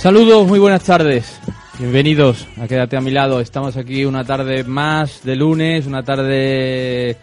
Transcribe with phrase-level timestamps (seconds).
[0.00, 1.38] Saludos, muy buenas tardes.
[1.78, 3.38] Bienvenidos a Quédate a mi lado.
[3.38, 7.18] Estamos aquí una tarde más de lunes, una tarde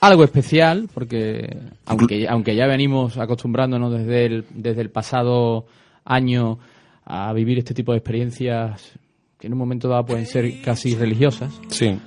[0.00, 5.66] algo especial, porque aunque, aunque ya venimos acostumbrándonos desde el, desde el pasado
[6.04, 6.60] año
[7.04, 8.92] a vivir este tipo de experiencias
[9.36, 11.98] que en un momento dado pueden ser casi religiosas, Sí.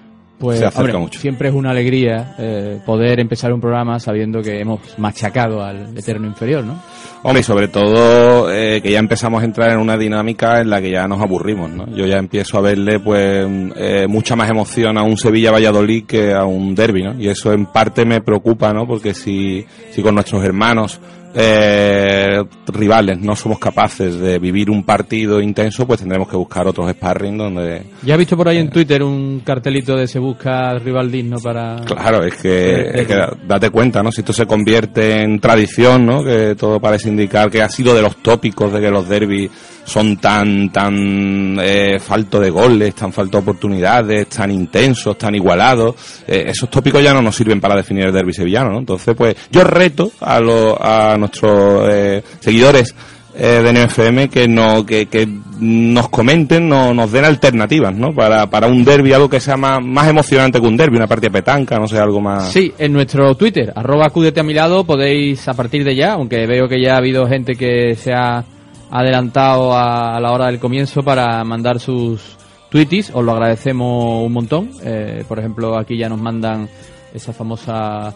[0.43, 1.19] Pues Se acerca hombre, mucho.
[1.21, 6.27] siempre es una alegría eh, poder empezar un programa sabiendo que hemos machacado al eterno
[6.27, 6.81] inferior, ¿no?
[7.23, 10.81] Hombre, y sobre todo eh, que ya empezamos a entrar en una dinámica en la
[10.81, 11.87] que ya nos aburrimos, ¿no?
[11.95, 16.43] Yo ya empiezo a verle, pues, eh, mucha más emoción a un Sevilla-Valladolid que a
[16.43, 17.17] un derby, ¿no?
[17.17, 18.85] Y eso en parte me preocupa, ¿no?
[18.85, 20.99] Porque si, si con nuestros hermanos
[21.35, 26.89] eh, rivales no somos capaces de vivir un partido intenso, pues tendremos que buscar otros
[26.91, 27.83] sparring donde...
[28.03, 31.77] Ya he visto por ahí en Twitter un cartelito de se busca rival digno para...
[31.85, 34.11] Claro, es que, Eh, es que date cuenta, ¿no?
[34.11, 36.23] Si esto se convierte en tradición, ¿no?
[36.23, 39.49] Que todo parece indicar que ha sido de los tópicos de que los derbis
[39.85, 45.95] son tan, tan eh, falto de goles, tan falto de oportunidades, tan intensos, tan igualados.
[46.27, 48.79] Eh, esos tópicos ya no nos sirven para definir el derby sevillano, ¿no?
[48.79, 52.95] Entonces, pues, yo reto a, los a nuestros eh, seguidores
[53.35, 55.27] eh, de NFM que no que, que
[55.59, 58.13] nos comenten, no, nos den alternativas, ¿no?
[58.13, 61.31] Para, para un derby, algo que sea más, más emocionante que un derby, una partida
[61.31, 62.51] petanca, no sé, algo más...
[62.51, 66.45] Sí, en nuestro Twitter, arroba acúdete a mi lado, podéis a partir de ya, aunque
[66.45, 68.43] veo que ya ha habido gente que se ha
[68.93, 72.37] adelantado a, a la hora del comienzo para mandar sus
[72.69, 74.69] tweetis, os lo agradecemos un montón.
[74.83, 76.69] Eh, por ejemplo, aquí ya nos mandan
[77.11, 78.13] esa famosa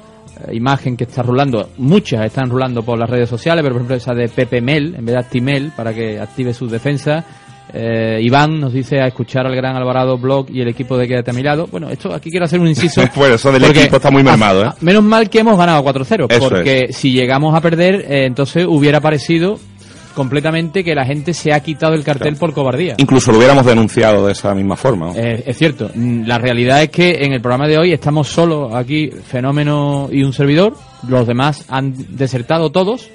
[0.48, 3.96] eh, imagen que está rulando, muchas están rulando por las redes sociales, pero por ejemplo
[3.98, 7.26] esa de Pepe Mel, en vez de Actimel, para que active sus defensas.
[7.74, 11.32] Eh, Iván nos dice a escuchar al gran Alvarado Blog y el equipo de Quédate
[11.32, 11.68] a mi lado.
[11.70, 13.02] Bueno, esto aquí quiero hacer un inciso.
[13.14, 14.70] Pues eso del equipo está muy mermado, ¿eh?
[14.82, 19.02] menos mal que hemos ganado 4-0, Eso porque si llegamos a perder, eh, entonces hubiera
[19.02, 19.60] parecido
[20.18, 22.96] completamente que la gente se ha quitado el cartel por cobardía.
[22.98, 25.14] Incluso lo hubiéramos denunciado de esa misma forma.
[25.14, 25.16] ¿no?
[25.16, 28.76] Eh, es cierto, Mm, la realidad es que en el programa de hoy estamos solo
[28.76, 30.74] aquí, Fenómeno y un servidor,
[31.08, 33.10] los demás han desertado todos.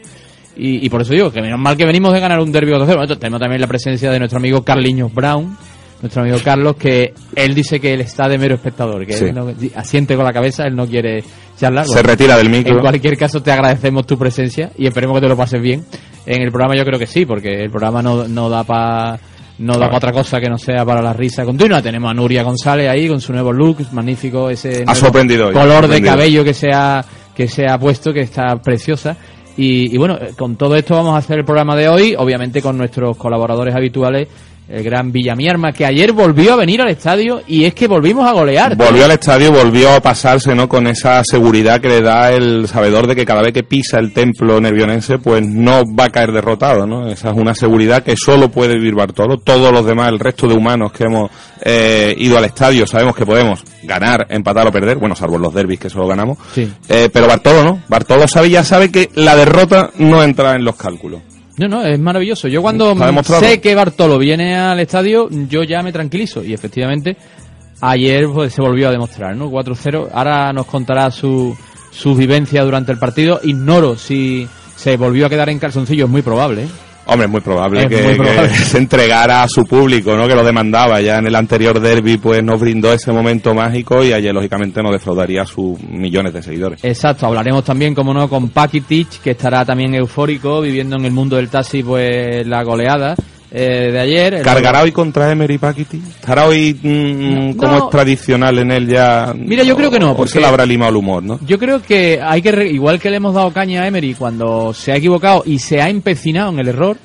[0.57, 2.87] Y, y por eso digo que menos mal que venimos de ganar un derbi 4-0.
[2.97, 5.57] Bueno, tenemos también la presencia de nuestro amigo Carliños Brown,
[6.03, 9.25] nuestro amigo Carlos, que él dice que él está de mero espectador, que Sí.
[9.25, 11.25] él no- asiente con la cabeza, él no quiere
[11.59, 11.87] charlar.
[11.87, 12.75] Se Bueno, retira del micro.
[12.77, 15.85] En cualquier caso, te agradecemos tu presencia y esperemos que te lo pases bien.
[16.27, 19.19] En el programa yo creo que sí, porque el programa no, no da para
[19.59, 21.83] no da para otra cosa que no sea para la risa continua.
[21.83, 26.03] Tenemos a Nuria González ahí con su nuevo look, magnífico ese sorprendido ha color de
[26.03, 29.17] cabello que se ha que se ha puesto, que está preciosa.
[29.57, 32.63] Y, y bueno, eh, con todo esto vamos a hacer el programa de hoy, obviamente
[32.63, 34.29] con nuestros colaboradores habituales,
[34.69, 38.33] el gran Villamierma, que ayer volvió a venir al estadio y es que volvimos a
[38.33, 38.77] golear.
[38.77, 40.69] Volvió al estadio, volvió a pasarse, ¿no?
[40.69, 44.13] Con esa seguridad que le da el sabedor de que cada vez que pisa el
[44.13, 47.09] templo nervionense, pues no va a caer derrotado, ¿no?
[47.09, 49.39] Esa es una seguridad que solo puede vivir Bartolo.
[49.39, 51.31] Todos los demás, el resto de humanos que hemos
[51.65, 55.81] eh, ido al estadio, sabemos que podemos ganar, empatar o perder, bueno, salvo los derbis
[55.81, 56.39] que solo ganamos.
[56.55, 56.71] Sí.
[56.89, 57.83] Eh, pero Bartolo no.
[57.89, 61.21] Bartolo sabe, ya sabe que la derrota no entra en los cálculos.
[61.59, 62.49] No, no, es maravilloso.
[62.49, 66.43] Yo cuando sé que Bartolo viene al estadio, yo ya me tranquilizo.
[66.43, 67.17] Y efectivamente,
[67.81, 69.51] ayer pues, se volvió a demostrar, ¿no?
[69.51, 70.09] 4-0.
[70.13, 71.57] Ahora nos contará su,
[71.91, 73.41] sus vivencias durante el partido.
[73.43, 76.65] Ignoro si se volvió a quedar en calzoncillo, es muy probable.
[76.65, 76.69] ¿eh?
[77.13, 78.49] Hombre, es muy probable, Es que, muy probable.
[78.49, 80.27] que se entregara a su público, ¿no?
[80.27, 81.01] Que lo demandaba.
[81.01, 84.93] Ya en el anterior derby, pues nos brindó ese momento mágico y ayer, lógicamente, nos
[84.93, 86.85] defraudaría a sus millones de seguidores.
[86.85, 91.37] Exacto, hablaremos también, como no, con Pakitic, que estará también eufórico, viviendo en el mundo
[91.37, 93.15] del taxi, pues la goleada
[93.55, 94.35] eh, de ayer.
[94.35, 95.99] El- ¿Cargará hoy contra Emery Paquiti?
[95.99, 97.57] ¿Estará hoy mm, No.
[97.57, 99.35] como es tradicional en él ya?
[99.37, 101.39] Mira, yo creo que no, ¿O porque- se le habrá limado el humor, ¿no?
[101.47, 104.73] Yo creo que hay que, re- igual que le hemos dado caña a Emery cuando
[104.73, 106.97] se ha equivocado y se ha empecinado en el error,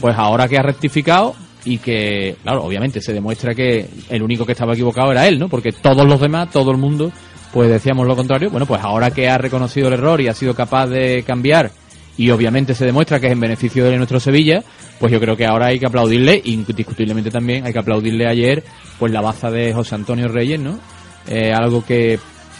[0.00, 1.34] pues ahora que ha rectificado
[1.64, 5.48] y que, claro, obviamente se demuestra que el único que estaba equivocado era él, ¿no?
[5.48, 7.10] Porque todos los demás, todo el mundo,
[7.54, 8.50] pues decíamos lo contrario.
[8.50, 11.70] Bueno, pues ahora que ha reconocido el error y ha sido capaz de cambiar
[12.16, 14.62] y obviamente se demuestra que es en beneficio de nuestro Sevilla,
[15.00, 18.62] pues yo creo que ahora hay que aplaudirle, indiscutiblemente también hay que aplaudirle ayer,
[18.98, 20.78] pues la baza de José Antonio Reyes, ¿no?
[21.26, 22.18] Eh, algo que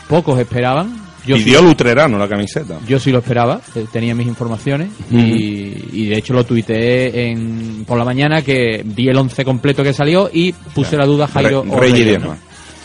[0.09, 1.03] pocos esperaban.
[1.27, 2.79] Yo sí- Pidió Lutrerano la camiseta.
[2.87, 7.85] yo sí lo esperaba, eh, tenía mis informaciones y, y de hecho lo tuiteé en,
[7.87, 11.63] por la mañana que vi el 11 completo que salió y puse la duda Jairo
[11.63, 12.21] Re- Reyes.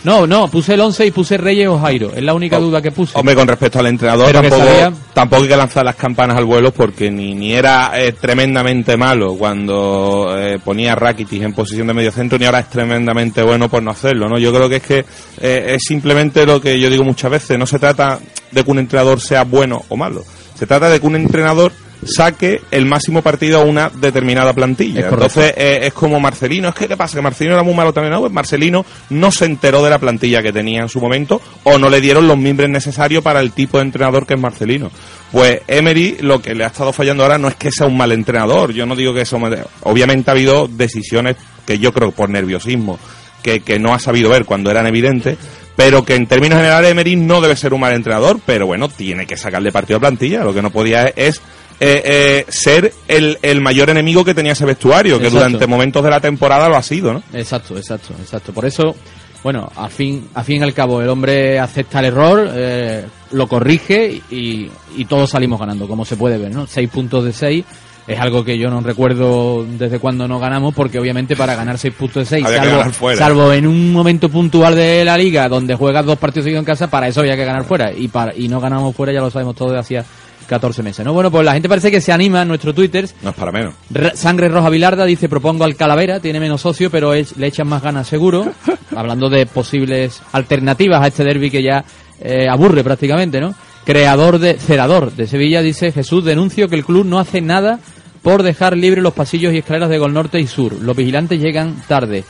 [0.03, 0.25] ¿No?
[0.27, 2.91] No, puse el 11 y puse Reyes o Jairo, es la única Oh, duda que
[2.91, 3.17] puse.
[3.17, 6.45] Hombre, con respecto al entrenador, Pero tampoco, sabía- tampoco hay que lanzar las campanas al
[6.45, 11.87] vuelo porque ni, ni era eh, tremendamente malo cuando eh, ponía a Rakitic en posición
[11.87, 14.37] de medio centro, ni ahora es tremendamente bueno por no hacerlo, ¿no?
[14.37, 15.05] Yo creo que es que
[15.41, 18.19] eh, es simplemente lo que yo digo muchas veces, no se trata
[18.51, 20.23] de que un entrenador sea bueno o malo,
[20.57, 21.71] se trata de que un entrenador
[22.03, 25.01] saque el máximo partido a una determinada plantilla.
[25.01, 25.05] Es.
[25.35, 27.17] Entonces eh, es como Marcelino, es que ¿qué pasa?
[27.17, 30.41] Que Marcelino era muy malo también, no, pues Marcelino no se enteró de la plantilla
[30.41, 33.77] que tenía en su momento o no le dieron los mimbres necesarios para el tipo
[33.77, 34.91] de entrenador que es Marcelino.
[35.31, 38.11] Pues Emery lo que le ha estado fallando ahora no es que sea un mal
[38.11, 41.35] entrenador, yo no digo que sea un mal- obviamente ha habido decisiones
[41.65, 42.97] que yo creo por nerviosismo
[43.43, 45.37] que, que no ha sabido ver cuando eran evidentes,
[45.75, 49.25] pero que en términos generales Emery no debe ser un mal entrenador, pero bueno, tiene
[49.27, 51.39] que sacarle partido a plantilla, lo que no podía es
[51.79, 55.45] eh, eh, ser el, el mayor enemigo que tenía ese vestuario, que Exacto.
[55.45, 57.23] durante momentos de la temporada lo ha sido, ¿no?
[57.33, 58.51] Exacto, exacto, exacto.
[58.53, 58.95] Por eso,
[59.43, 63.47] bueno, a fin, a fin y al cabo, el hombre acepta el error, eh, lo
[63.47, 66.67] corrige y, y todos salimos ganando, como se puede ver, ¿no?
[66.67, 67.65] Seis puntos de seis
[68.09, 71.93] es algo que yo no recuerdo desde cuando no ganamos, porque obviamente para ganar seis
[71.93, 76.17] puntos de seis, salvo, salvo en un momento puntual de la liga donde juegas dos
[76.17, 77.93] partidos seguidos en casa, para eso había que ganar fuera.
[77.93, 80.03] Y, para, y no ganamos fuera, ya lo sabemos todos de hacía
[80.49, 81.13] 14 meses, ¿no?
[81.13, 83.73] Bueno, pues la gente parece que se anima en nuestro Twitter No es para menos.
[83.89, 87.67] Re- Sangre Roja Vilarda dice, propongo al Calavera, tiene menos socio, pero es- le echan
[87.67, 88.51] más ganas seguro.
[88.95, 91.85] Hablando de posibles alternativas a este derby que ya
[92.19, 93.55] eh, aburre prácticamente, ¿no?
[93.85, 97.79] Creador de, cerador de Sevilla dice, Jesús, denuncio que el club no hace nada
[98.21, 100.73] por dejar libres los pasillos y escaleras de Gol Norte y Sur.
[100.81, 102.23] Los vigilantes llegan tarde.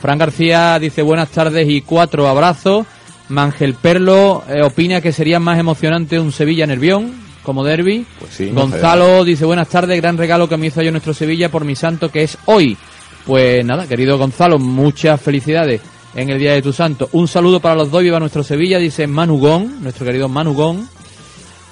[0.00, 2.86] Fran García dice, buenas tardes y cuatro abrazos.
[3.28, 7.12] Mangel Perlo eh, opina que sería más emocionante un Sevilla-Nervión
[7.46, 8.04] como derby.
[8.18, 11.64] Pues sí, Gonzalo dice buenas tardes, gran regalo que me hizo ayer nuestro Sevilla por
[11.64, 12.76] mi santo que es hoy.
[13.24, 15.80] Pues nada, querido Gonzalo, muchas felicidades
[16.16, 17.08] en el día de tu santo.
[17.12, 20.88] Un saludo para los dos, viva nuestro Sevilla, dice Manugón, nuestro querido Manugón.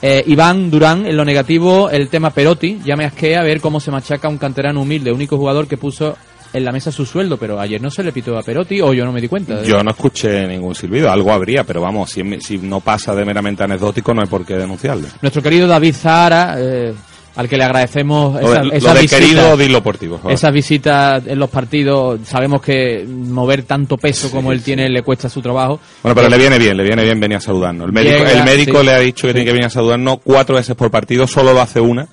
[0.00, 3.90] Eh, Iván Durán, en lo negativo, el tema Perotti, ya me asquea ver cómo se
[3.90, 6.16] machaca un canterano humilde, único jugador que puso
[6.54, 9.04] en la mesa su sueldo, pero ayer no se le pitó a Perotti o yo
[9.04, 9.62] no me di cuenta.
[9.62, 13.64] Yo no escuché ningún silbido, algo habría, pero vamos, si, si no pasa de meramente
[13.64, 15.08] anecdótico no hay por qué denunciarle.
[15.20, 16.94] Nuestro querido David Zahara, eh,
[17.36, 19.20] al que le agradecemos Lo esa, de, esa lo de visita.
[19.20, 19.82] querido, dilo.
[20.29, 25.29] Esas visitas en los partidos, sabemos que mover tanto peso como él tiene le cuesta
[25.29, 25.81] su trabajo.
[26.02, 27.88] Bueno, pero le viene bien, le viene bien venir a saludarnos.
[27.88, 28.86] El médico, Llega, el médico sí.
[28.86, 31.60] le ha dicho que tiene que venir a saludarnos cuatro veces por partido, solo lo
[31.60, 32.06] hace una,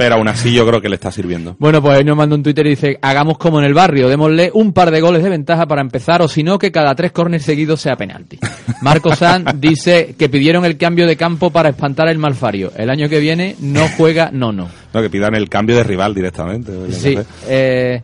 [0.00, 1.56] pero aún así yo creo que le está sirviendo.
[1.58, 4.50] Bueno, pues él nos manda un Twitter y dice, hagamos como en el barrio, démosle
[4.54, 7.44] un par de goles de ventaja para empezar, o si no, que cada tres córneres
[7.44, 8.38] seguidos sea penalti.
[8.80, 12.72] Marco Sanz dice que pidieron el cambio de campo para espantar el malfario.
[12.78, 14.70] El año que viene no juega Nono.
[14.94, 16.72] No, que pidan el cambio de rival directamente.
[16.92, 17.18] Sí.
[17.46, 18.00] Eh,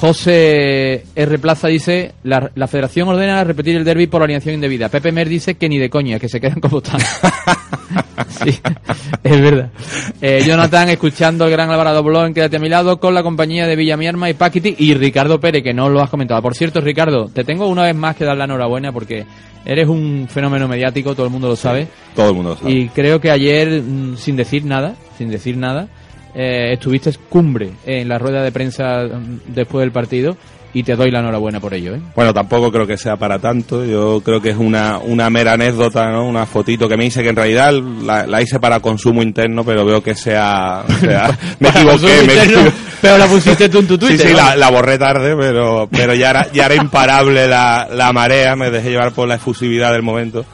[0.00, 1.38] José R.
[1.38, 4.88] Plaza dice, la, la federación ordena repetir el derby por alineación indebida.
[4.88, 7.00] Pepe Mer dice que ni de coña, que se quedan como están.
[8.28, 8.58] sí,
[9.22, 9.68] es verdad.
[10.22, 13.66] Eh, Jonathan, escuchando el gran Alvarado Blog en Quédate a mi lado, con la compañía
[13.66, 16.40] de Villamierma y Paquiti y Ricardo Pérez, que no lo has comentado.
[16.40, 19.26] Por cierto, Ricardo, te tengo una vez más que dar la enhorabuena porque
[19.66, 21.88] eres un fenómeno mediático, todo el mundo lo sabe.
[22.16, 22.72] Todo el mundo lo sabe.
[22.72, 25.88] Y creo que ayer, mm, sin decir nada, sin decir nada,
[26.34, 29.08] eh, estuviste cumbre en la rueda de prensa
[29.46, 30.36] después del partido
[30.72, 31.94] y te doy la enhorabuena por ello.
[31.94, 32.00] ¿eh?
[32.14, 33.84] Bueno, tampoco creo que sea para tanto.
[33.84, 36.26] Yo creo que es una, una mera anécdota, ¿no?
[36.26, 39.84] Una fotito que me hice que en realidad la, la hice para consumo interno, pero
[39.84, 40.84] veo que sea...
[40.88, 42.72] o sea, me equivoqué, me interno.
[43.00, 44.18] Pero la pusiste tú en tu Twitter.
[44.18, 44.36] Sí, sí, ¿no?
[44.36, 48.70] la, la borré tarde, pero, pero ya era, ya era imparable la, la marea, me
[48.70, 50.44] dejé llevar por la efusividad del momento.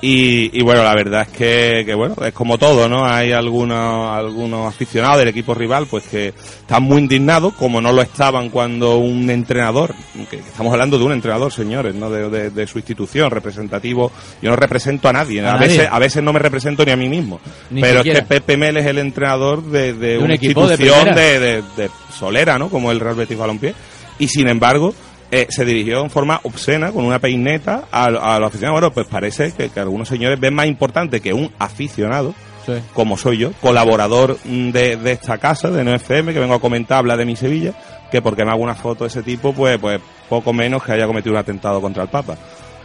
[0.00, 3.04] Y, y bueno, la verdad es que, que, bueno, es como todo, ¿no?
[3.04, 8.00] Hay algunos, algunos aficionados del equipo rival, pues que están muy indignados, como no lo
[8.02, 9.92] estaban cuando un entrenador,
[10.30, 12.10] que estamos hablando de un entrenador, señores, ¿no?
[12.10, 14.12] De, de- de su institución, representativo.
[14.40, 15.66] Yo no represento a nadie, A a, nadie.
[15.68, 17.40] veces, a veces no me represento ni a mí mismo.
[17.70, 18.20] Ni Pero siquiera.
[18.20, 21.90] es que Pepe Mel es el entrenador de, de un una equipo institución de, de
[22.16, 22.68] solera, ¿no?
[22.68, 23.74] Como el Real Betis Balompié.
[24.20, 24.94] Y sin embargo,
[25.30, 28.80] eh, se dirigió en forma obscena, con una peineta, a, a los aficionados.
[28.80, 32.34] Bueno, pues parece que, que algunos señores ven más importante que un aficionado,
[32.66, 32.74] Sí.
[32.92, 36.98] como soy yo, colaborador mm, de, de esta casa, de NFM, que vengo a comentar,
[36.98, 37.72] habla de mi Sevilla,
[38.10, 41.06] que porque me hago una foto de ese tipo, pues, pues poco menos que haya
[41.06, 42.36] cometido un atentado contra el Papa.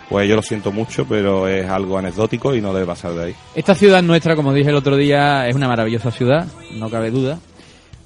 [0.09, 3.35] Pues yo lo siento mucho, pero es algo anecdótico y no debe pasar de ahí.
[3.55, 6.45] Esta ciudad nuestra, como dije el otro día, es una maravillosa ciudad,
[6.75, 7.39] no cabe duda,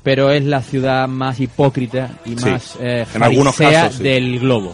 [0.08, 4.04] pero es la ciudad más hipócrita y Sí, más eh, en algunos farisea casos, sí.
[4.04, 4.74] del globo.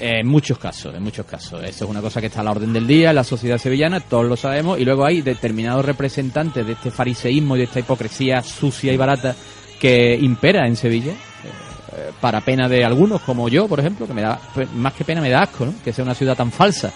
[0.00, 1.62] En muchos casos, en muchos casos.
[1.64, 4.00] Eso es una cosa que está a la orden del día en la sociedad sevillana,
[4.00, 8.42] todos lo sabemos, y luego hay determinados representantes de este fariseísmo y de esta hipocresía
[8.42, 9.36] sucia y barata
[9.78, 14.22] que impera en Sevilla, eh, para pena de algunos, como yo, por ejemplo, que me
[14.22, 15.74] da, pues, más que pena me da asco, ¿no?
[15.84, 16.90] Que sea una ciudad tan falsa.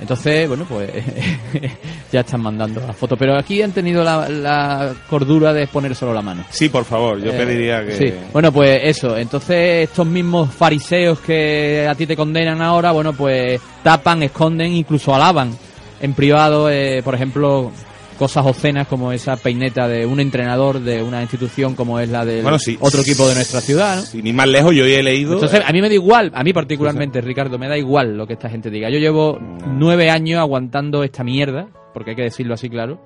[0.00, 0.90] Entonces, bueno, pues
[2.12, 3.16] ya están mandando la foto.
[3.16, 6.44] Pero aquí han tenido la, la cordura de poner solo la mano.
[6.50, 7.92] Sí, por favor, yo Eh, pediría que...
[7.96, 9.16] Sí, bueno, pues eso.
[9.16, 15.14] Entonces, estos mismos fariseos que a ti te condenan ahora, bueno, pues tapan, esconden, incluso
[15.14, 15.56] alaban
[16.00, 17.70] en privado, eh, por ejemplo,
[18.14, 22.42] cosas obscenas como esa peineta de un entrenador de una institución como es la del
[22.42, 22.76] Bueno, sí.
[22.80, 25.34] otro equipo de nuestra ciudad, ir más lejos, yo he leído...
[25.34, 28.34] Entonces, a mí me da igual, a mí particularmente, Ricardo, me da igual lo que
[28.34, 28.90] esta gente diga.
[28.90, 33.00] Yo llevo nueve años aguantando esta mierda, porque hay que decirlo así claro,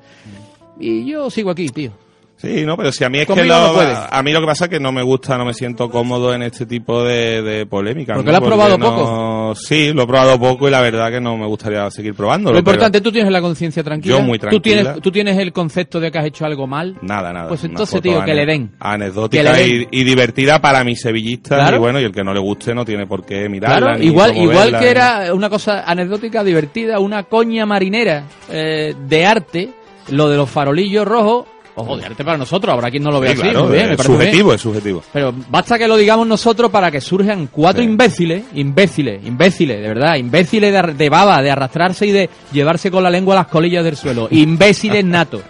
[0.78, 1.92] y yo sigo aquí, tío.
[2.40, 3.80] Sí, no, pero si a mí es que lo, no
[4.10, 6.42] a mí lo que pasa es que no me gusta, no me siento cómodo en
[6.42, 8.16] este tipo de, de polémicas.
[8.16, 8.38] Porque ¿no?
[8.38, 11.46] lo has probado no- Sí, lo he probado poco y la verdad que no me
[11.46, 12.56] gustaría seguir probándolo.
[12.56, 14.16] Lo pero importante, tú tienes la conciencia tranquila.
[14.18, 14.82] Yo muy Tú tranquila.
[14.82, 16.96] tienes, tú tienes el concepto de que has hecho algo mal.
[17.02, 17.48] Nada, nada.
[17.48, 18.70] Pues entonces, tío, que le den.
[18.78, 19.88] Anecdótica le y, den.
[19.90, 21.58] y divertida para mis sevillistas.
[21.58, 21.76] Claro.
[21.76, 23.78] Y bueno, y el que no le guste no tiene por qué mirarla.
[23.78, 29.26] Claro, ni igual, igual que era una cosa anecdótica, divertida, una coña marinera eh, de
[29.26, 29.70] arte,
[30.10, 31.46] lo de los farolillos rojos.
[31.82, 33.86] Ojo, de arte para nosotros, habrá quien no lo vea Sí, así, claro, muy bien,
[33.88, 34.06] me es bien.
[34.18, 35.02] subjetivo, es subjetivo.
[35.12, 37.88] Pero basta que lo digamos nosotros para que surjan cuatro Sí.
[37.88, 43.02] imbéciles, imbéciles, imbéciles, de verdad, imbéciles de, de baba, de arrastrarse y de llevarse con
[43.02, 45.42] la lengua las colillas del suelo, imbéciles natos.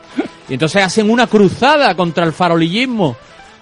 [0.48, 3.16] Y entonces hacen una cruzada contra el farolillismo,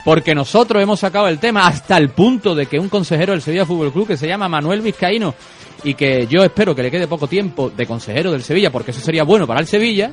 [0.05, 3.67] porque nosotros hemos sacado el tema hasta el punto de que un consejero del Sevilla
[3.67, 5.35] Fútbol Club que se llama Manuel Vizcaíno
[5.83, 9.01] y que yo espero que le quede poco tiempo de consejero del Sevilla, porque eso
[9.01, 10.13] sería bueno para el Sevilla,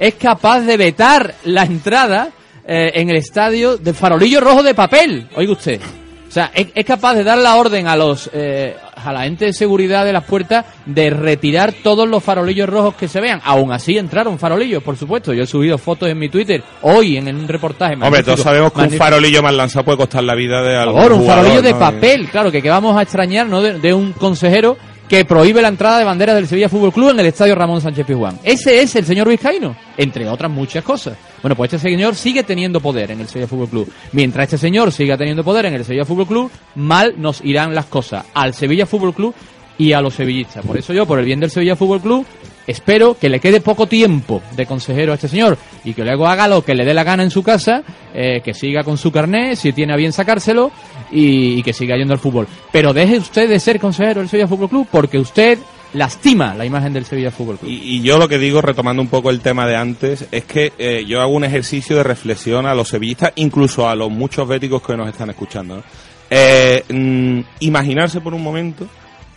[0.00, 2.30] es capaz de vetar la entrada
[2.66, 5.28] eh, en el estadio de farolillo rojo de papel.
[5.36, 5.80] Oiga usted.
[6.26, 9.46] O sea, es, es capaz de dar la orden a los eh, a la gente
[9.46, 13.40] de seguridad de las puertas de retirar todos los farolillos rojos que se vean.
[13.44, 15.34] Aún así entraron farolillos, por supuesto.
[15.34, 17.94] Yo he subido fotos en mi Twitter hoy en un reportaje.
[18.00, 20.96] Hombre, todos sabemos que un farolillo mal lanzado puede costar la vida de Por algún
[20.96, 21.78] favor, un jugador, farolillo de ¿no?
[21.78, 23.60] papel, claro, que, que vamos a extrañar ¿no?
[23.60, 24.76] de, de un consejero
[25.10, 28.06] que prohíbe la entrada de banderas del Sevilla Fútbol Club en el estadio Ramón Sánchez
[28.06, 28.38] Pizjuán.
[28.44, 31.18] Ese es el señor Vizcaíno, entre otras muchas cosas.
[31.42, 33.92] Bueno, pues este señor sigue teniendo poder en el Sevilla Fútbol Club.
[34.12, 37.86] Mientras este señor siga teniendo poder en el Sevilla Fútbol Club, mal nos irán las
[37.86, 39.34] cosas al Sevilla Fútbol Club
[39.78, 40.64] y a los sevillistas.
[40.64, 42.24] Por eso yo, por el bien del Sevilla Fútbol Club,
[42.70, 46.48] espero que le quede poco tiempo de consejero a este señor y que luego haga
[46.48, 47.82] lo que le dé la gana en su casa,
[48.14, 50.70] eh, que siga con su carné, si tiene a bien sacárselo
[51.10, 52.46] y, que siga yendo al fútbol.
[52.72, 55.58] Pero deje usted de ser consejero del Sevilla Fútbol Club porque usted
[55.92, 57.70] lastima la imagen del Sevilla Fútbol Club.
[57.70, 61.04] Y, yo lo que digo, retomando un poco el tema de antes, es que eh,
[61.06, 64.96] yo hago un ejercicio de reflexión a los sevillistas, incluso a los muchos béticos que
[64.96, 65.82] nos están escuchando.
[66.30, 68.86] Eh, mm, imaginarse por un momento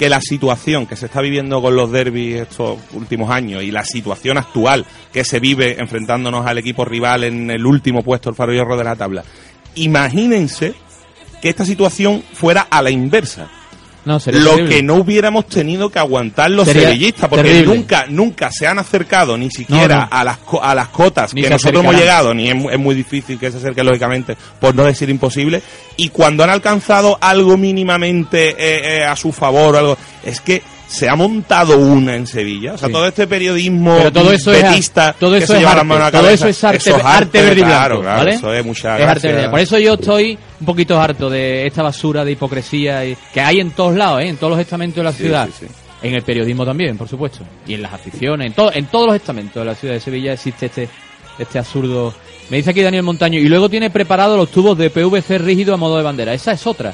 [0.04, 3.86] que la situación que se está viviendo con los derbis estos últimos años y la
[3.86, 8.52] situación actual que se vive enfrentándonos al equipo rival en el último puesto, el Faro
[8.52, 9.24] Hierro de la tabla,
[9.76, 10.74] imagínense
[11.42, 13.50] que esta situación fuera a la inversa
[14.06, 14.70] No, lo terrible.
[14.70, 17.76] que no hubiéramos tenido que aguantar los Sería sevillistas, porque terrible.
[17.76, 20.08] nunca, nunca se han acercado ni siquiera No, no.
[20.12, 22.96] a las a las cotas Ni que nosotros hemos llegado, ni es, mu- es muy
[22.96, 25.62] difícil que se acerquen lógicamente, por no decir imposible,
[25.96, 30.62] y cuando han alcanzado algo mínimamente eh, eh, a su favor o algo, es que
[30.94, 32.94] se ha montado una en Sevilla, o sea, Sí.
[32.94, 35.72] todo este periodismo Pero todo eso es betista ar- todo que eso se es lleva
[35.72, 38.32] arte, a la todo eso es arte, eso es arte verde y blanco, claro, ¿vale?
[38.36, 39.50] eso es mucha Es arte.
[39.50, 43.60] Por eso yo estoy un poquito harto de esta basura de hipocresía y- que hay
[43.60, 44.28] en todos lados, ¿eh?
[44.28, 45.50] en todos los estamentos de la Sí, ciudad.
[45.60, 45.66] sí.
[46.04, 47.40] En el periodismo también, por supuesto.
[47.66, 50.34] Y en las aficiones, en, todo, en todos los estamentos de la ciudad de Sevilla
[50.34, 50.90] existe este,
[51.40, 52.14] este absurdo.
[52.50, 55.78] Me dice aquí Daniel Montaño, y luego tiene preparados los tubos de PVC rígido a
[55.78, 56.34] modo de bandera.
[56.34, 56.94] Esa es otra.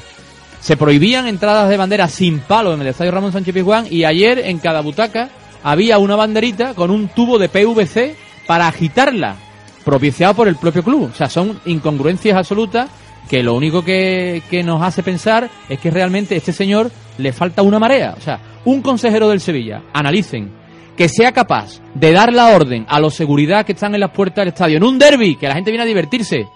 [0.60, 4.38] Se prohibían entradas de bandera sin palo en el estadio Ramón Sánchez Pizjuán y ayer
[4.38, 5.30] en cada butaca
[5.62, 9.36] había una banderita con un tubo de PVC para agitarla,
[9.84, 11.10] propiciado por el propio club.
[11.12, 12.90] O sea, son incongruencias absolutas
[13.28, 17.62] que lo único que, que nos hace pensar es que realmente este señor le falta
[17.62, 18.14] una marea.
[18.16, 20.50] O sea, un consejero del Sevilla, analicen,
[20.96, 24.42] que sea capaz de dar la orden a los seguridad que están en las puertas
[24.42, 26.46] del estadio, en un derby, que la gente viene a divertirse,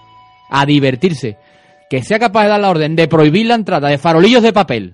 [0.49, 1.37] a divertirse,
[1.89, 4.93] que sea capaz de dar la orden de prohibir la entrada de farolillos de papel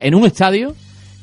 [0.00, 0.74] en un estadio,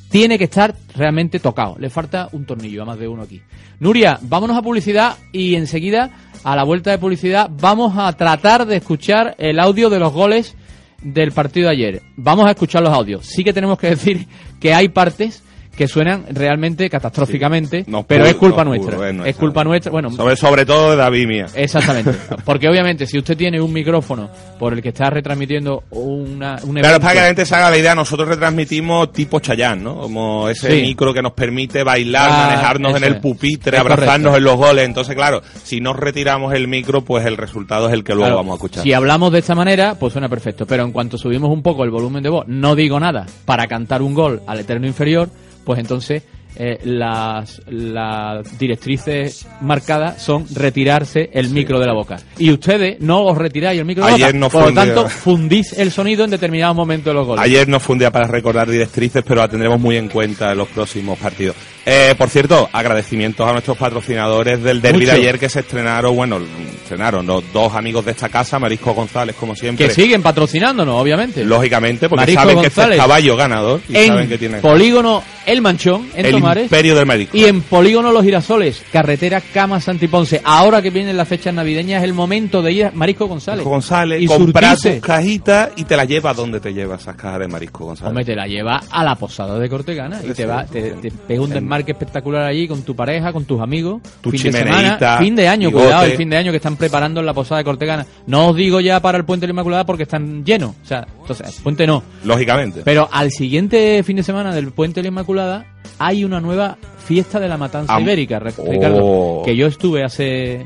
[0.10, 1.76] tiene que estar realmente tocado.
[1.80, 3.42] Le falta un tornillo a más de uno aquí.
[3.80, 6.12] Nuria, vámonos a publicidad y enseguida,
[6.44, 10.56] a la vuelta de publicidad, vamos a tratar de escuchar el audio de los goles
[11.02, 12.02] del partido de ayer.
[12.16, 13.26] Vamos a escuchar los audios.
[13.26, 14.28] Sí que tenemos que decir
[14.60, 15.44] que hay partes
[15.76, 18.96] que suenan realmente catastróficamente, pero pudo- es culpa nuestra.
[18.98, 19.92] pudo, es culpa nuestra.
[19.92, 21.46] Bueno, Sobre, sobre todo de David mía.
[21.56, 22.12] Exactamente.
[22.46, 24.30] Porque obviamente si usted tiene un micrófono
[24.60, 27.00] por el que está retransmitiendo una, un Claro, evento...
[27.02, 29.96] para que la gente se haga la idea, nosotros retransmitimos tipo Chayán, ¿no?
[30.02, 30.82] Como ese Sí.
[30.82, 34.38] micro que nos permite bailar, Ah, manejarnos en el pupitre, abrazarnos correcto.
[34.38, 34.86] en los goles.
[34.86, 38.36] Entonces, claro, si nos retiramos el micro, pues el resultado es el que luego Claro,
[38.38, 38.84] vamos a escuchar.
[38.84, 40.66] Si hablamos de esta manera, pues suena perfecto.
[40.66, 44.02] Pero en cuanto subimos un poco el volumen de voz, no digo nada para cantar
[44.02, 45.30] un gol al eterno inferior,
[45.66, 46.24] pues entonces
[46.58, 52.18] eh, las, las directrices marcadas son retirarse el micro de la boca.
[52.38, 54.40] Y ustedes no os retiráis el micro de la Ayer boca.
[54.40, 57.44] no Por lo tanto, fundís el sonido en determinados momentos de los goles.
[57.44, 60.60] Ayer no fue un día para recordar directrices, pero la tendremos muy en cuenta en
[60.60, 61.58] los próximos partidos.
[61.86, 66.40] Eh, por cierto, agradecimientos a nuestros patrocinadores del derbi de ayer que se estrenaron, bueno,
[66.82, 69.88] estrenaron los dos amigos de esta casa, Marisco González, como siempre.
[69.88, 71.44] que siguen patrocinándonos, obviamente.
[71.46, 73.00] Lógicamente, porque Marisco saben que este es González.
[73.00, 76.64] caballo ganador y en saben que tiene Polígono El Manchón, en el Tomares.
[76.64, 77.38] imperio del marisco.
[77.38, 80.42] Y en Polígono Los Girasoles, carretera Cama Santiponce.
[80.44, 83.58] Ahora que vienen las fechas navideñas, es el momento de ir a Marisco González.
[83.58, 87.40] Marisco González, y comprar tus cajitas y te las llevas donde te llevas esas cajas
[87.42, 88.10] de Marisco González.
[88.10, 91.42] Hombre, te la lleva a la posada de Cortegana y te va, te, te pega
[91.44, 94.02] un desmarque espectacular allí con tu pareja, con tus amigos.
[94.22, 95.86] Tu fin de semana, fin de año, bigote.
[95.86, 98.06] cuidado, el fin de año que están preparando en la posada de Cortegana.
[98.28, 100.72] No os digo ya para el Puente de la Inmaculada porque están llenos.
[100.84, 102.04] O sea, entonces, puente no.
[102.24, 102.82] Lógicamente.
[102.84, 105.66] Pero al siguiente fin de semana del Puente de la Inmaculada
[106.00, 108.72] hay una nueva fiesta de la matanza Am- ibérica, Re- Oh.
[108.72, 110.66] Ricardo, que yo estuve hace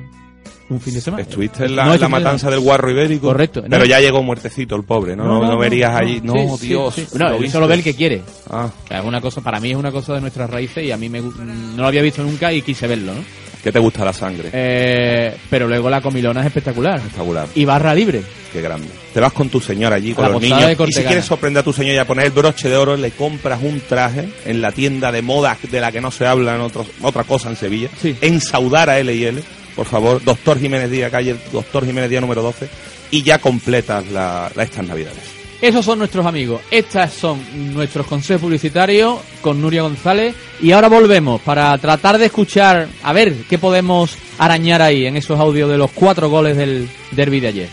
[0.70, 1.24] un fin de semana.
[1.24, 3.28] Estuviste en la, No, en la fin de matanza del guarro ibérico.
[3.28, 3.68] Correcto, ¿no?
[3.70, 5.24] Pero ya llegó muertecito el pobre, ¿no?
[5.26, 6.22] No, no verías allí.
[6.24, 6.96] No, Sí, sí, Dios.
[6.96, 7.08] sí.
[7.14, 7.60] No, ¿lo eso viste?
[7.60, 8.22] lo ve el que quiere.
[8.50, 11.10] Ah, es una cosa, para mí es una cosa de nuestras raíces y a mí
[11.10, 11.32] me, no
[11.78, 13.22] lo había visto nunca y quise verlo, ¿no?
[13.64, 14.50] ¿qué te gusta la sangre?
[14.54, 16.98] Eh, pero luego la comilona es espectacular.
[16.98, 17.48] Espectacular.
[17.56, 18.22] Y barra libre.
[18.54, 18.88] Qué grande.
[19.14, 20.62] Te vas con tu señora allí, con la los niños.
[20.88, 23.12] Y si quieres sorprender a tu señora y a poner el broche de oro, le
[23.12, 26.62] compras un traje en la tienda de moda de la que no se habla en
[26.62, 27.90] otros, otra cosa en Sevilla.
[28.02, 28.16] Sí.
[28.22, 29.42] En Saudara L&L,
[29.80, 30.22] por favor.
[30.22, 32.68] Doctor Jiménez Díaz, calle Doctor Jiménez Díaz número 12.
[33.12, 35.24] Y ya completas la, la- estas navidades.
[35.62, 36.60] Esos son nuestros amigos.
[36.70, 37.40] Estos son
[37.74, 40.36] nuestros consejos publicitarios con Nuria González.
[40.62, 45.40] Y ahora volvemos para tratar de escuchar, a ver qué podemos arañar ahí en esos
[45.40, 47.70] audios de los cuatro goles del derby de ayer.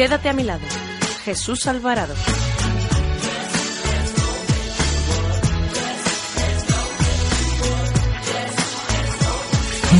[0.00, 0.62] Quédate a mi lado.
[1.26, 2.14] Jesús Alvarado.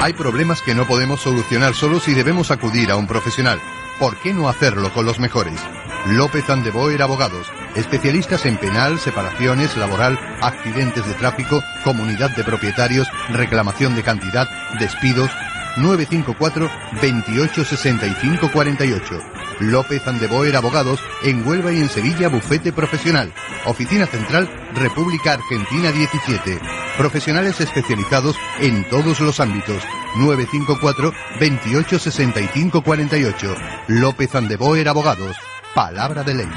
[0.00, 3.60] Hay problemas que no podemos solucionar solos y debemos acudir a un profesional.
[3.98, 5.60] ¿Por qué no hacerlo con los mejores?
[6.06, 13.94] López Andeboer Abogados, especialistas en penal, separaciones, laboral, accidentes de tráfico, comunidad de propietarios, reclamación
[13.94, 14.48] de cantidad,
[14.80, 15.30] despidos.
[15.76, 19.18] 954 28 65 48.
[19.60, 23.32] López Andeboer Abogados en Huelva y en Sevilla Bufete Profesional.
[23.64, 26.60] Oficina Central República Argentina 17.
[26.98, 29.82] Profesionales especializados en todos los ámbitos.
[30.16, 33.54] 954 28 65 48.
[33.88, 35.36] López Andeboer Abogados.
[35.74, 36.48] Palabra de ley.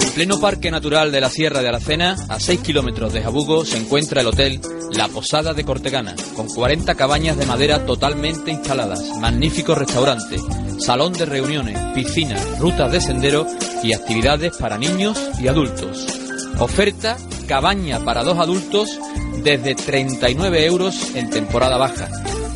[0.00, 3.78] En pleno Parque Natural de la Sierra de Aracena, a 6 kilómetros de Jabugo, se
[3.78, 4.60] encuentra el hotel
[4.92, 10.36] La Posada de Cortegana, con 40 cabañas de madera totalmente instaladas, magnífico restaurante,
[10.78, 13.46] salón de reuniones, piscina, rutas de sendero
[13.82, 16.25] y actividades para niños y adultos.
[16.58, 18.98] Oferta cabaña para dos adultos
[19.42, 22.08] desde 39 euros en temporada baja.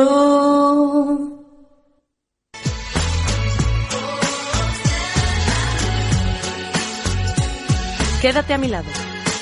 [8.21, 8.85] Quédate a mi lado.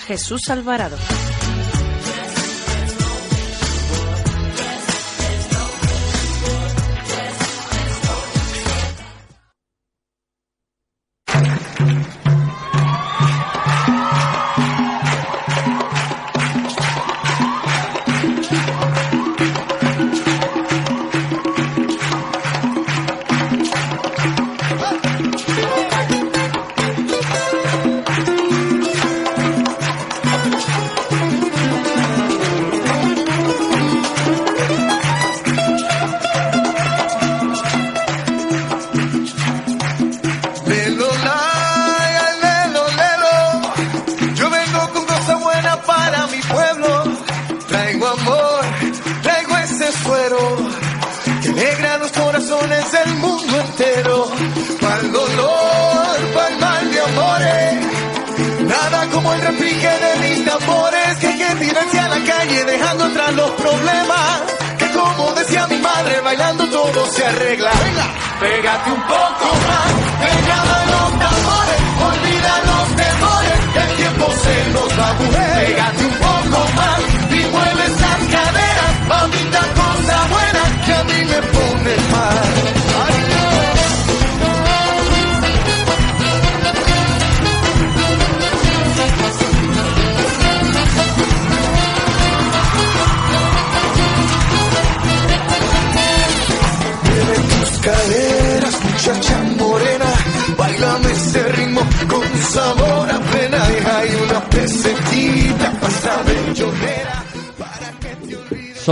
[0.06, 0.96] Jesús Alvarado.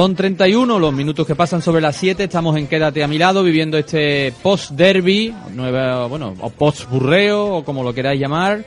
[0.00, 2.24] Son 31 los minutos que pasan sobre las 7.
[2.24, 5.34] Estamos en Quédate a mi lado viviendo este post-derby,
[6.08, 8.64] bueno, o post-burreo, o como lo queráis llamar.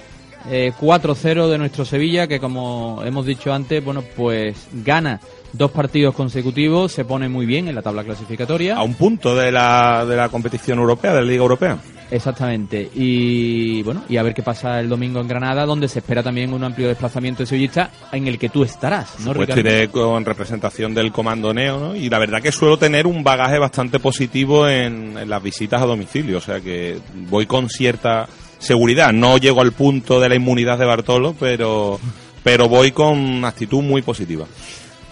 [0.51, 5.19] Eh, 4-0 de nuestro Sevilla, que como hemos dicho antes, bueno, pues gana
[5.53, 8.75] dos partidos consecutivos, se pone muy bien en la tabla clasificatoria.
[8.75, 11.77] A un punto de la, de la competición europea, de la Liga Europea.
[12.11, 12.91] Exactamente.
[12.93, 16.53] Y bueno, y a ver qué pasa el domingo en Granada, donde se espera también
[16.53, 19.61] un amplio desplazamiento de sevillista en el que tú estarás, ¿no, Pues Ricardo?
[19.61, 21.95] iré con representación del Comando Neo, ¿no?
[21.95, 25.85] Y la verdad que suelo tener un bagaje bastante positivo en, en las visitas a
[25.85, 28.27] domicilio, o sea que voy con cierta
[28.59, 29.11] seguridad.
[29.11, 31.99] No llego al punto de la inmunidad de Bartolo, pero,
[32.43, 34.45] pero voy con actitud muy positiva.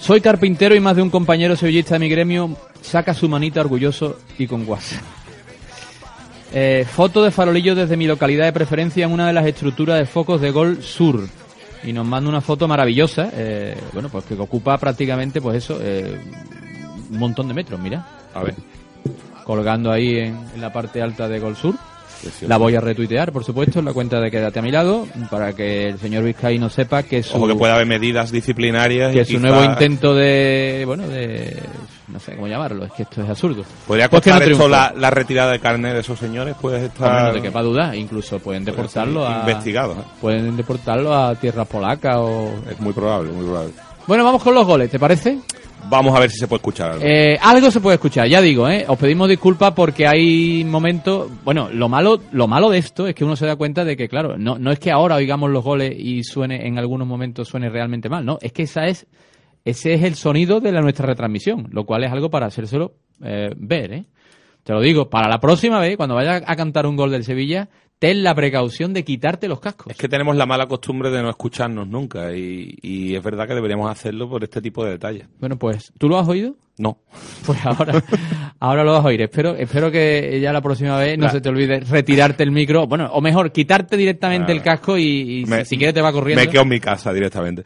[0.01, 4.17] Soy carpintero y más de un compañero sevillista de mi gremio saca su manita orgulloso
[4.37, 5.01] y con guasa.
[6.53, 10.05] Eh, foto de farolillo desde mi localidad de preferencia en una de las estructuras de
[10.05, 11.25] focos de Gol Sur.
[11.81, 16.19] Y nos manda una foto maravillosa, eh, bueno, pues que ocupa prácticamente, pues eso, eh,
[17.09, 18.05] un montón de metros, mira.
[18.33, 18.55] A ver.
[19.45, 21.75] Colgando ahí en, en la parte alta de Gol Sur.
[22.47, 25.53] La voy a retuitear, por supuesto, en la cuenta de Quédate a mi lado, para
[25.53, 29.13] que el señor Vizcaíno sepa que su, Ojo que puede haber medidas disciplinarias.
[29.13, 31.57] que y su quizá nuevo intento de, bueno, de,
[32.07, 33.63] no sé cómo llamarlo, es que esto es absurdo.
[33.87, 36.55] ¿Podría Pues que costar no esto la, la retirada de carnet de esos señores?
[36.59, 39.39] Puede estar te quepa duda, incluso pueden puede deportarlo a...
[39.39, 39.93] investigado.
[39.93, 40.03] ¿eh?
[40.19, 42.53] Pueden deportarlo a tierras polacas o...
[42.69, 43.73] Es muy probable, muy probable.
[44.07, 45.39] Bueno, vamos con los goles, ¿te parece?
[45.89, 47.03] Vamos a ver si se puede escuchar algo.
[47.05, 48.85] Eh, algo se puede escuchar, ya digo, ¿eh?
[48.87, 51.29] Os pedimos disculpas porque hay momentos...
[51.43, 54.07] Bueno, lo malo, lo malo de esto es que uno se da cuenta de que,
[54.07, 57.69] claro, no, no es que ahora oigamos los goles y suene en algunos momentos suene
[57.69, 59.07] realmente mal, no, es que esa es,
[59.65, 63.93] ese es el sonido de nuestra retransmisión, lo cual es algo para hacérselo eh, ver,
[63.93, 64.05] ¿eh?
[64.63, 67.67] Te lo digo, para la próxima vez, cuando vayas a cantar un gol del Sevilla,
[68.01, 69.91] ten la precaución de quitarte los cascos.
[69.91, 73.53] Es que tenemos la mala costumbre de no escucharnos nunca y, y es verdad que
[73.53, 75.27] deberíamos hacerlo por este tipo de detalles.
[75.39, 76.55] Bueno, pues, ¿tú lo has oído?
[76.79, 76.97] No.
[77.45, 78.03] Pues ahora,
[78.59, 79.21] ahora lo vas a oír.
[79.21, 82.87] Espero, espero que ya la próxima vez no La- se te olvide retirarte el micro.
[82.87, 84.53] Bueno, o mejor, quitarte directamente Nada.
[84.53, 86.43] el casco y, y Me- si quieres te va corriendo.
[86.43, 87.63] Me quedo en mi casa directamente.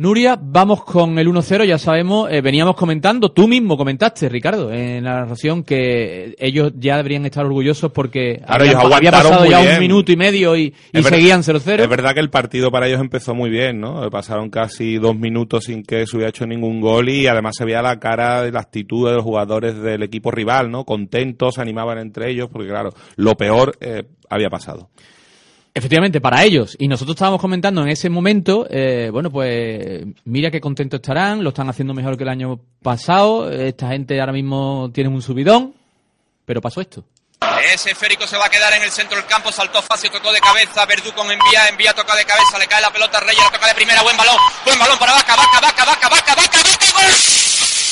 [0.00, 5.02] Nuria, vamos con el 1-0, ya sabemos, eh, veníamos comentando, tú mismo comentaste, Ricardo, en
[5.02, 9.60] la narración que ellos ya deberían estar orgullosos porque Claro, había, ellos había pasado ya
[9.60, 9.72] bien.
[9.74, 11.80] un minuto y medio y, seguían 0-0.
[11.80, 14.08] Es verdad que el partido para ellos empezó muy bien, ¿no?
[14.08, 17.82] Pasaron casi dos minutos sin que se hubiera hecho ningún gol y además se veía
[17.82, 20.84] la cara y la actitud de los jugadores del equipo rival, ¿no?
[20.84, 24.90] Contentos, se animaban entre ellos, porque claro, lo peor eh, había pasado.
[25.74, 26.76] Efectivamente, para ellos.
[26.78, 31.50] Y nosotros estábamos comentando en ese momento, eh, bueno, pues mira qué contentos estarán, lo
[31.50, 35.74] están haciendo mejor que el año pasado, esta gente ahora mismo tiene un subidón,
[36.44, 37.04] pero pasó esto.
[37.72, 40.40] Ese esférico se va a quedar en el centro del campo, saltó fácil, tocó de
[40.40, 43.50] cabeza, Verdú con envía, envía toca de cabeza, le cae la pelota a Reyes, la
[43.50, 46.92] toca de primera, buen balón, buen balón para Vaca, Vaca, Vaca, Vaca, Vaca, Vaca, Vaca,
[46.94, 47.87] gol.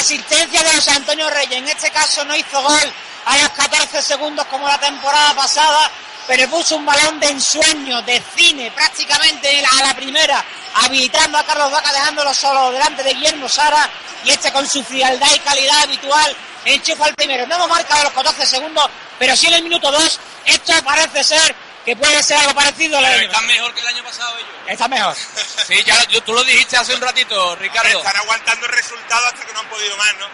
[0.00, 1.58] Asistencia de José Antonio Reyes.
[1.58, 2.92] En este caso no hizo gol
[3.26, 5.90] a los 14 segundos como la temporada pasada,
[6.26, 10.44] pero puso un balón de ensueño, de cine, prácticamente a la primera,
[10.82, 13.88] habilitando a Carlos Vaca, dejándolo solo delante de Guillermo Sara,
[14.24, 17.46] y este con su frialdad y calidad habitual enchufa al primero.
[17.46, 18.86] No hemos marcado los 14 segundos,
[19.18, 21.54] pero sí en el minuto 2, esto parece ser
[21.90, 24.48] que puede ser algo parecido a Pero de están mejor que el año pasado ellos.
[24.68, 25.12] Está mejor.
[25.14, 27.98] Sí, ya lo- tú lo dijiste hace un ratito, Ricardo.
[27.98, 30.26] Están aguantando el resultado hasta que no han podido más, ¿no?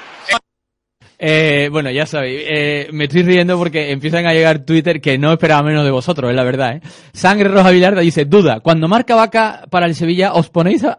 [1.18, 5.32] Eh, bueno, ya sabéis, eh, me estoy riendo porque empiezan a llegar Twitter que no
[5.32, 6.76] esperaba menos de vosotros, es la verdad.
[6.76, 6.82] ¿eh?
[7.14, 10.90] Sangre Roja Vilarda dice, duda, cuando marca vaca para el Sevilla, ¿os ponéis a,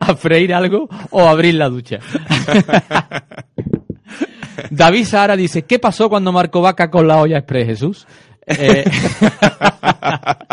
[0.00, 1.98] a freír algo o abrir la ducha?
[4.70, 8.06] David Sahara dice, ¿qué pasó cuando marcó vaca con la olla express, Jesús?
[8.58, 8.84] Eh,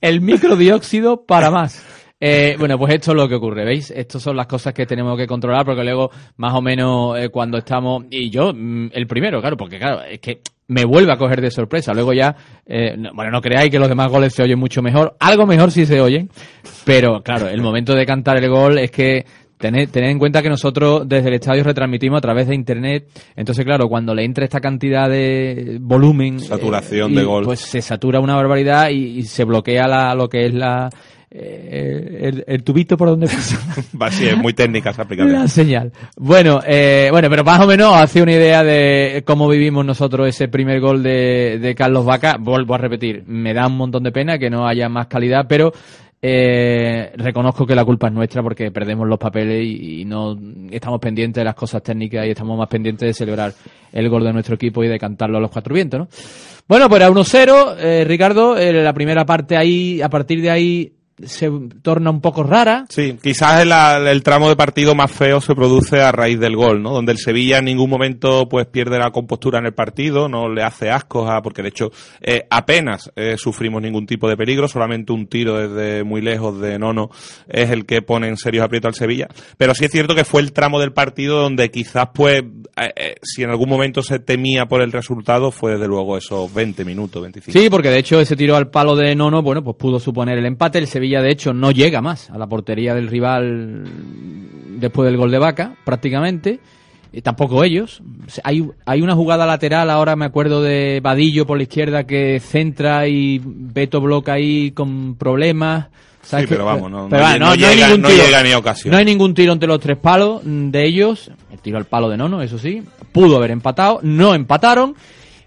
[0.00, 1.84] el microdióxido para más.
[2.24, 3.90] Eh, bueno, pues esto es lo que ocurre, ¿veis?
[3.90, 7.58] Estas son las cosas que tenemos que controlar porque luego, más o menos, eh, cuando
[7.58, 8.04] estamos...
[8.10, 11.50] Y yo, mm, el primero, claro, porque claro, es que me vuelve a coger de
[11.50, 11.92] sorpresa.
[11.92, 15.16] Luego ya, eh, no- bueno, no creáis que los demás goles se oyen mucho mejor.
[15.18, 16.30] Algo mejor sí se oyen.
[16.84, 19.26] Pero claro, el momento de cantar el gol es que
[19.62, 23.08] tened, tened en cuenta que nosotros desde el estadio retransmitimos a través de internet.
[23.36, 26.40] Entonces, claro, cuando le entra esta cantidad de volumen...
[26.40, 27.44] Saturación eh, y, de gol.
[27.44, 30.90] Pues se satura una barbaridad y, y se bloquea la, lo que es la...
[31.30, 33.58] eh, el, el tubito por donde pasa
[34.00, 35.32] Va, sí, es muy técnica esa aplicación.
[35.32, 35.92] la señal.
[36.16, 40.48] Bueno, eh, bueno, pero más o menos hace una idea de cómo vivimos nosotros ese
[40.48, 42.36] primer gol de, de Carlos Vaca.
[42.38, 45.72] Vuelvo a repetir, me da un montón de pena que no haya más calidad, pero
[46.24, 50.38] eh, reconozco que la culpa es nuestra porque perdemos los papeles y, no
[50.70, 53.52] estamos pendientes de las cosas técnicas y estamos más pendientes de celebrar
[53.92, 56.08] el gol de nuestro equipo y de cantarlo a los cuatro vientos, ¿no?
[56.68, 60.92] Bueno, pues a 1-0, eh, Ricardo, eh, la primera parte ahí, a partir de ahí
[61.24, 61.50] se
[61.82, 62.86] torna un poco rara.
[62.88, 63.72] Sí, quizás el,
[64.06, 66.92] el, tramo de partido más feo se produce a raíz del gol, ¿no?
[66.92, 70.62] Donde el Sevilla en ningún momento pues pierde la compostura en el partido, no le
[70.62, 75.12] hace ascos a, porque de hecho eh, apenas eh, sufrimos ningún tipo de peligro, solamente
[75.12, 77.10] un tiro desde muy lejos de Nono
[77.48, 79.28] es el que pone en serios aprietos al Sevilla.
[79.56, 82.42] Pero sí es cierto que fue el tramo del partido donde quizás pues
[82.76, 86.84] eh, si en algún momento se temía por el resultado fue desde luego esos 20
[86.84, 87.58] minutos, 25.
[87.58, 90.46] Sí, porque de hecho ese tiro al palo de Nono, bueno, pues pudo suponer el
[90.46, 93.84] empate, el Sevilla de hecho no llega más a la portería del rival
[94.78, 96.60] después del gol de Vaca, prácticamente.
[97.12, 98.02] Y tampoco ellos.
[98.42, 103.06] Hay, hay una jugada lateral, ahora me acuerdo de Vadillo por la izquierda que centra
[103.06, 105.88] y Beto bloca ahí con problemas.
[106.22, 108.92] Sí, pero vamos, no, llega, ningún tiro, ni ocasión.
[108.92, 111.30] No hay ningún tiro entre los tres palos de ellos.
[111.50, 112.82] El tiro al palo de Nono, eso sí.
[113.10, 114.94] Pudo haber empatado, no empataron.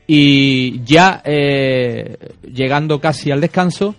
[0.05, 2.17] Y ya eh,
[2.53, 3.95] llegando casi al descanso,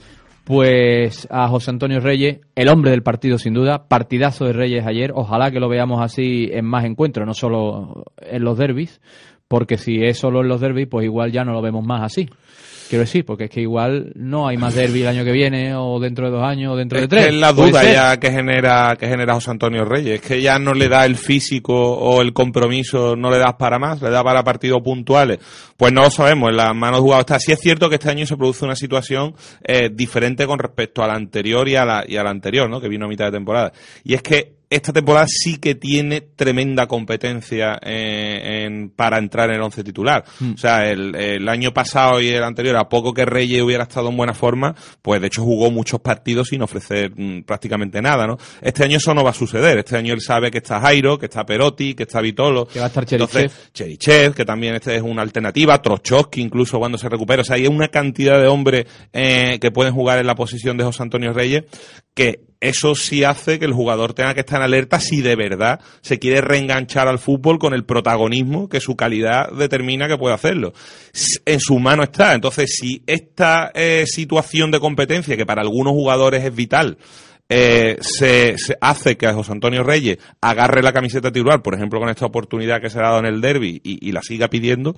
[0.46, 5.10] pues a José Antonio Reyes, el hombre del partido sin duda, partidazo de Reyes ayer,
[5.12, 9.00] ojalá que lo veamos así en más encuentros, no solo en los derbis,
[9.48, 12.28] porque si es solo en los derbis, pues igual ya no lo vemos más así.
[12.88, 15.98] Quiero decir, porque es que igual no hay más derby el año que viene, o
[15.98, 17.26] dentro de dos años, o dentro de tres.
[17.26, 20.72] es la duda ya que genera, que genera José Antonio Reyes, es que ya no
[20.72, 24.44] le da el físico o el compromiso, no le das para más, le da para
[24.44, 25.38] partidos puntuales.
[25.76, 27.38] Pues no lo sabemos, en las manos jugadas está.
[27.40, 31.06] Sí es cierto que este año se produce una situación eh, diferente con respecto a
[31.06, 32.80] la anterior y a la, y a la anterior, ¿no?
[32.80, 33.72] Que vino a mitad de temporada.
[34.04, 39.56] Y es que esta temporada sí que tiene tremenda competencia eh, en, para entrar en
[39.56, 40.24] el once titular.
[40.40, 40.54] Mm.
[40.54, 44.16] O sea, el, año pasado y el anterior, a poco que Reyes hubiera estado en
[44.16, 48.38] buena forma, pues de hecho jugó muchos partidos sin ofrecer mm, prácticamente nada, ¿no?
[48.60, 49.78] Este año eso no va a suceder.
[49.78, 52.66] Este año él sabe que está Jairo, que está Perotti, que está Vitolo.
[52.66, 53.52] Que va a estar Cherichev.
[53.72, 55.80] Cherichev, que también este es una alternativa.
[55.80, 57.42] Trochowski incluso cuando se recupera.
[57.42, 60.84] O sea, hay una cantidad de hombres eh, que pueden jugar en la posición de
[60.84, 61.64] José Antonio Reyes
[62.16, 65.80] que eso sí hace que el jugador tenga que estar en alerta si de verdad
[66.00, 70.72] se quiere reenganchar al fútbol con el protagonismo que su calidad determina que puede hacerlo.
[71.44, 72.34] En su mano está.
[72.34, 76.98] Entonces, si esta eh, situación de competencia, que para algunos jugadores es vital,
[77.48, 82.26] eh, se, hace que José Antonio Reyes agarre la camiseta titular, por ejemplo, con esta
[82.26, 84.96] oportunidad que se ha dado en el derby y la siga pidiendo,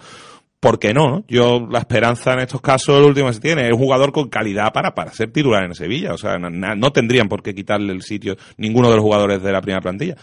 [0.61, 3.73] ¿por qué no, Yo, la esperanza en estos casos, el último que se tiene, es
[3.73, 6.13] un jugador con calidad para, para ser titular en Sevilla.
[6.13, 9.61] O sea, no, tendrían por qué quitarle el sitio ninguno de los jugadores de la
[9.61, 10.17] primera plantilla.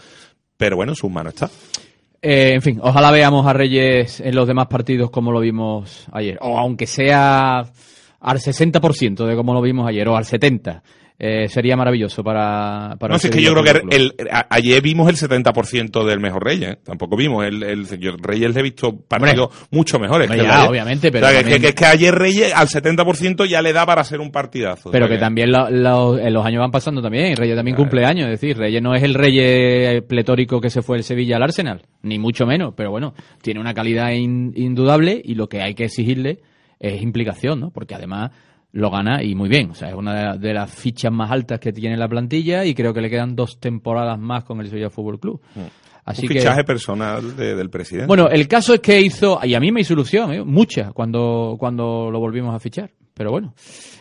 [0.56, 1.50] Pero bueno, en sus manos está.
[2.22, 6.38] Eh, en fin, ojalá veamos a Reyes en los demás partidos como lo vimos ayer.
[6.40, 10.82] O aunque sea al 60% de como lo vimos ayer, o al 70%.
[11.18, 14.14] Eh, sería maravilloso para, para no sé, es que yo creo que el,
[14.50, 16.78] ayer vimos el 70% del mejor Reyes, ¿eh?
[16.84, 21.74] tampoco vimos el, el señor Reyes le he visto partidos mucho mejores obviamente pero es,
[21.74, 25.48] que, ayer Reyes al 70% ya le da para hacer un partidazo pero que también
[25.54, 25.82] en
[26.34, 29.14] los años van pasando también Reyes también cumple años es decir Reyes no es el
[29.14, 33.58] Reyes pletórico que se fue el Sevilla al Arsenal ni mucho menos pero bueno tiene
[33.58, 36.40] una calidad indudable y lo que hay que exigirle
[36.78, 37.70] es implicación ¿no?
[37.70, 38.32] porque además
[38.76, 39.70] lo gana y muy bien.
[39.70, 42.92] O sea, es una de las fichas más altas que tiene la plantilla y creo
[42.92, 45.40] que le quedan dos temporadas más con el Sevilla Fútbol Club.
[45.54, 45.60] Mm.
[46.04, 48.06] Así Un fichaje personal del presidente.
[48.06, 50.44] Bueno, el caso es que hizo, y a mí me hizo ilusión, ¿eh?
[50.44, 52.90] mucha, cuando, cuando lo volvimos a fichar.
[53.12, 53.54] Pero bueno.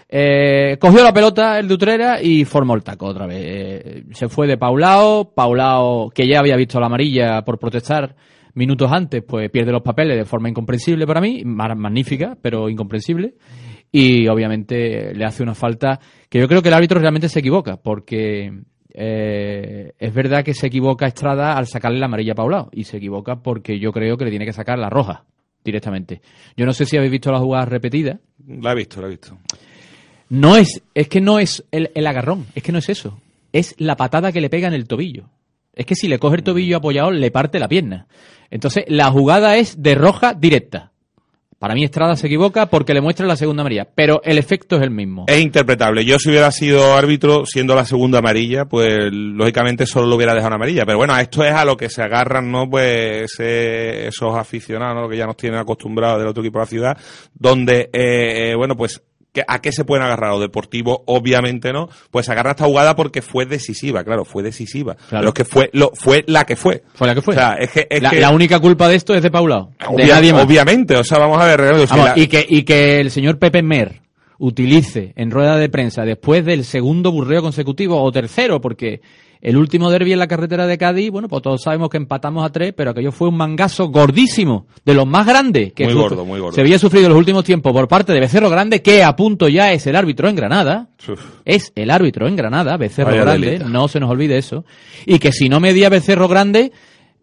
[0.07, 3.41] Eh, cogió la pelota el de Utrera y formó el taco otra vez.
[3.43, 8.15] Eh, se fue de Paulao, Paulao, que ya había visto la amarilla por protestar
[8.53, 13.35] minutos antes, pues pierde los papeles de forma incomprensible para mí, magnífica, pero incomprensible
[13.97, 17.77] y obviamente le hace una falta que yo creo que el árbitro realmente se equivoca
[17.77, 18.51] porque
[18.93, 22.97] eh, es verdad que se equivoca Estrada al sacarle la amarilla a Paulao y se
[22.97, 25.23] equivoca porque yo creo que le tiene que sacar la roja
[25.63, 26.21] directamente.
[26.58, 28.19] Yo no sé si habéis visto la jugada repetida.
[28.45, 29.38] La he visto, la he visto.
[30.27, 33.21] No es, es que no es el, el agarrón, es que no es eso.
[33.53, 35.29] Es la patada que le pega en el tobillo.
[35.73, 38.08] Es que si le coge el tobillo apoyado, le parte la pierna.
[38.51, 40.91] Entonces, la jugada es de roja directa.
[41.59, 44.83] Para mí Estrada se equivoca porque le muestra la segunda amarilla, pero el efecto es
[44.83, 45.25] el mismo.
[45.27, 46.03] Es interpretable.
[46.03, 50.49] Yo si hubiera sido árbitro siendo la segunda amarilla, pues lógicamente solo lo hubiera dejado
[50.49, 50.85] una amarilla.
[50.85, 52.69] Pero bueno, esto es a lo que se agarran, ¿no?
[52.69, 56.97] Pues esos aficionados que ya nos tienen acostumbrados del otro equipo de la ciudad,
[57.33, 59.01] donde, eh, eh, bueno, pues
[59.47, 60.31] ¿A qué se pueden agarrar?
[60.31, 61.89] O deportivo, obviamente no.
[62.11, 64.95] Pues agarra esta jugada porque fue decisiva, claro, fue decisiva.
[65.09, 65.33] Claro.
[65.33, 66.83] que fue, lo, fue la que fue.
[66.93, 67.35] Fue la que fue.
[67.35, 68.19] O sea, es que, es la, que...
[68.19, 69.71] la, única culpa de esto es de Paulao.
[69.87, 71.87] Obviamente, o sea, vamos a ver.
[72.15, 74.01] y, que, y que el señor Pepe Mer
[74.37, 79.01] utilice en rueda de prensa después del segundo burreo consecutivo o tercero, porque
[79.45, 82.49] El último derby en la carretera de Cádiz, bueno, pues todos sabemos que empatamos a
[82.49, 86.39] tres, pero aquello fue un mangazo gordísimo, de los más grandes que Muy gordo, muy
[86.39, 86.55] gordo.
[86.55, 89.47] se había sufrido en los últimos tiempos por parte de Becerro Grande, que a punto
[89.47, 90.89] ya es el árbitro en Granada.
[91.45, 93.69] Es el árbitro en Granada, Becerro Vaya Grande, delita.
[93.69, 94.65] no se nos olvide eso.
[95.05, 96.71] Y que si no medía Becerro Grande,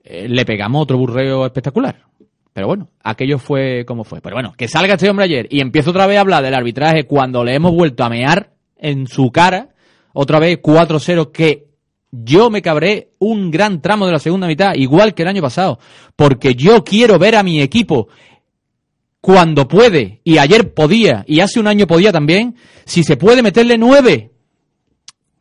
[0.04, 2.04] eh, le pegamos otro burreo espectacular.
[2.52, 4.20] Pero bueno, aquello fue como fue.
[4.20, 7.02] Pero bueno, que salga este hombre ayer y empieza otra vez a hablar del arbitraje
[7.02, 9.70] cuando le hemos vuelto a mear en su cara,
[10.12, 11.71] otra vez 4-0, que
[12.12, 15.78] yo me cabré un gran tramo de la segunda mitad, igual que el año pasado,
[16.14, 18.08] porque yo quiero ver a mi equipo
[19.20, 23.78] cuando puede, y ayer podía, y hace un año podía también, si se puede meterle
[23.78, 24.28] nueve.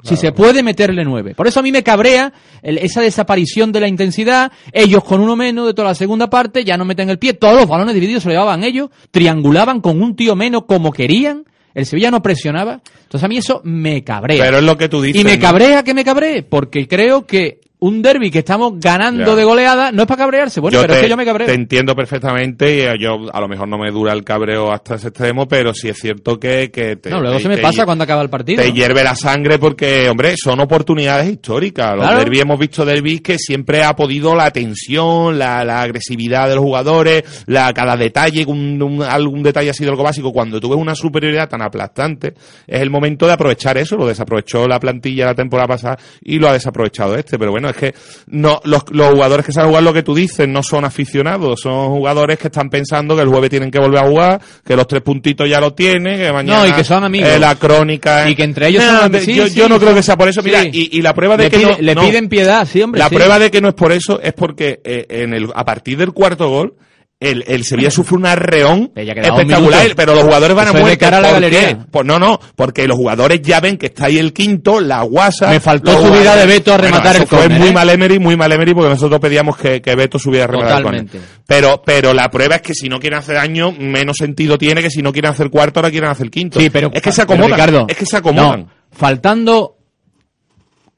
[0.03, 1.35] Si se puede meterle nueve.
[1.35, 4.51] Por eso a mí me cabrea el- esa desaparición de la intensidad.
[4.71, 7.33] Ellos con uno menos de toda la segunda parte ya no meten el pie.
[7.35, 8.89] Todos los balones divididos se lo llevaban ellos.
[9.11, 11.45] Triangulaban con un tío menos como querían.
[11.73, 12.81] El Sevilla no presionaba.
[13.03, 14.43] Entonces a mí eso me cabrea.
[14.43, 15.21] Pero es lo que tú dices.
[15.21, 15.41] y me ¿no?
[15.41, 16.43] cabrea que me cabree.
[16.43, 19.35] Porque creo que un derby que estamos ganando Ya.
[19.35, 20.59] de goleada no es para cabrearse.
[20.59, 21.47] Bueno, pero te, es que yo me cabreo.
[21.47, 24.95] te entiendo perfectamente y eh, yo a lo mejor no me dura el cabreo hasta
[24.95, 27.83] ese extremo, pero sí es cierto que, que te, no, luego te- se me pasa
[27.83, 28.61] cuando acaba el partido.
[28.61, 31.95] te hierve la sangre porque, hombre, son oportunidades históricas.
[31.95, 32.19] Los Claro.
[32.19, 36.63] derbis hemos visto derbis que siempre ha podido la tensión, la, la agresividad de los
[36.63, 40.31] jugadores, la, cada detalle, un, un- algún detalle ha sido algo básico.
[40.31, 42.35] Cuando tú ves una superioridad tan aplastante,
[42.67, 43.97] es el momento de aprovechar eso.
[43.97, 47.39] Lo desaprovechó la plantilla la temporada pasada y lo ha desaprovechado este.
[47.39, 47.93] Pero bueno, es que
[48.27, 51.89] no los, los jugadores que saben jugar lo que tú dices no son aficionados, son
[51.89, 55.01] jugadores que están pensando que el jueves tienen que volver a jugar, que los tres
[55.01, 57.29] puntitos ya lo tienen, que mañana No, y que son amigos.
[57.29, 59.79] eh, la crónica Y que entre ellos No, son de- sí, yo, sí, yo no
[59.79, 60.41] creo que sea por eso.
[60.43, 62.01] Mira, y, y la prueba de le que pide- no, le no.
[62.03, 62.99] piden piedad, sí, hombre.
[62.99, 65.97] La prueba de que no es por eso es porque eh, en el a partir
[65.97, 66.73] del cuarto gol
[67.21, 70.97] el, el Sevilla sufre un arreón espectacular, pero los jugadores van a es de muerte.
[70.97, 71.67] cara a la ¿Por galería.
[71.69, 71.77] qué?
[71.89, 75.49] Pues no, no, porque los jugadores ya ven que está ahí el quinto, la guasa.
[75.49, 77.73] Me faltó subida de Beto a rematar eso el fue córner, muy ¿eh?
[77.73, 80.83] mal Emery, muy mal Emery, porque nosotros pedíamos que, que Beto subiera a rematar el
[80.83, 81.11] Totalmente.
[81.19, 81.29] córner.
[81.47, 84.89] Pero, pero la prueba es que si no quieren hacer daño, menos sentido tiene que
[84.89, 86.59] si no quieren hacer cuarto, ahora quieren hacer quinto.
[86.59, 87.51] Sí, pero es que se acomodan.
[87.51, 88.61] Ricardo, es que se acomodan.
[88.61, 89.77] no, faltando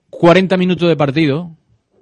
[0.09, 1.51] 40 minutos de partido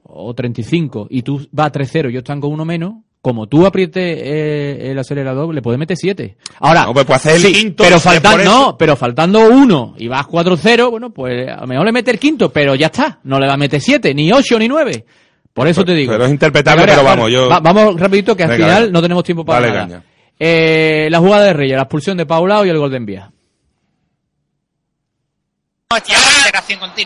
[0.03, 3.65] o 35 y tú vas a 3-0 y ellos están con uno menos, como tú
[3.67, 6.37] aprietes eh, el acelerador, le puedes meter 7.
[6.59, 10.07] Ahora, No, pues puedes hacer el sí, quinto, pero faltan, no, pero faltando uno y
[10.07, 13.39] vas 4-0, bueno, pues a lo mejor le mete el quinto, pero ya está, no
[13.39, 15.05] le va a meter 7, ni 8 ni 9.
[15.53, 16.11] Por eso te digo.
[16.13, 18.93] pero es interpretable, pero vamos, yo- va- vamos rapidito que al Venga, final venga.
[18.93, 20.03] no tenemos tiempo para Dale nada.
[20.39, 23.30] Eh, la jugada de Reyes, la expulsión de Paulao y el gol de Envía.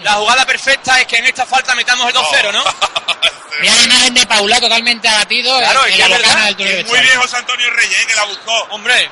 [0.03, 2.63] La jugada perfecta es que en esta falta metamos el 2-0, ¿no?
[3.61, 6.45] Mira la imagen de Paula totalmente abatido Claro, en, la verdad.
[6.45, 8.53] del túnel Muy bien José Antonio Reyes, eh, que la buscó.
[8.71, 9.09] Hombre.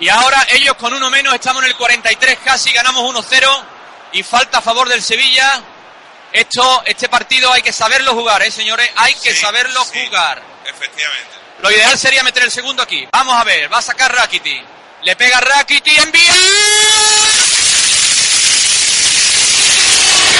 [0.00, 3.64] Y ahora ellos con uno menos, estamos en el 43 casi, ganamos 1-0
[4.12, 5.62] y falta a favor del Sevilla.
[6.32, 8.90] Esto, este partido hay que saberlo jugar, ¿eh, señores?
[8.96, 10.42] Hay que saberlo jugar.
[10.64, 11.36] Efectivamente.
[11.60, 13.06] Lo ideal sería meter el segundo aquí.
[13.12, 14.62] Vamos a ver, va a sacar Rakiti.
[15.02, 16.32] Le pega Rakiti, envía.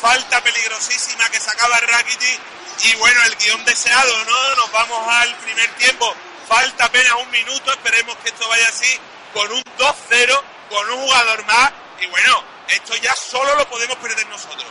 [0.00, 2.34] falta peligrosísima que sacaba Rakiti
[2.88, 4.38] y bueno, el guion deseado, ¿no?
[4.62, 6.06] Nos vamos al primer tiempo,
[6.46, 8.94] falta apenas un minuto, esperemos que esto vaya así,
[9.34, 9.90] con un 2-0,
[10.70, 11.72] con un jugador más
[12.02, 12.34] y bueno,
[12.70, 14.66] esto ya solo lo podemos perder nosotros.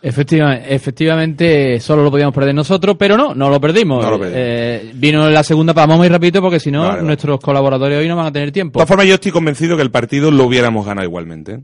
[0.00, 4.04] Efectivamente, efectivamente, solo lo podíamos perder nosotros, pero no, no lo perdimos.
[4.04, 4.40] No lo perdimos.
[4.40, 7.02] Eh, vino en la segunda, vamos muy rapidito porque si no, Vale, vale.
[7.06, 8.74] nuestros colaboradores hoy no van a tener De tiempo.
[8.78, 11.60] todas formas, yo estoy convencido que el partido lo hubiéramos ganado igualmente.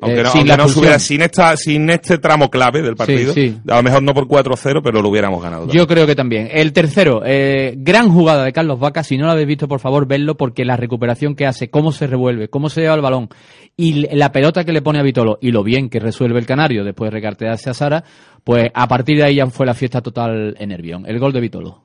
[0.00, 3.34] Aunque, Eh, no, sin aunque la no sin, esta, sin este tramo clave del partido,
[3.34, 3.58] sí.
[3.68, 5.68] a lo mejor no por 4-0, pero lo hubiéramos ganado.
[5.68, 6.48] Yo creo que también.
[6.50, 9.04] El tercero, eh, gran jugada de Carlos Vaca.
[9.04, 12.06] Si no lo habéis visto, por favor, vedlo porque la recuperación que hace, cómo se
[12.06, 13.28] revuelve, cómo se lleva el balón
[13.76, 16.84] y la pelota que le pone a Vitolo y lo bien que resuelve el Canario
[16.84, 18.04] después de recartearse a Sara,
[18.44, 21.06] pues a partir de ahí ya fue la fiesta total en Nervión.
[21.06, 21.82] El gol de Vitolo.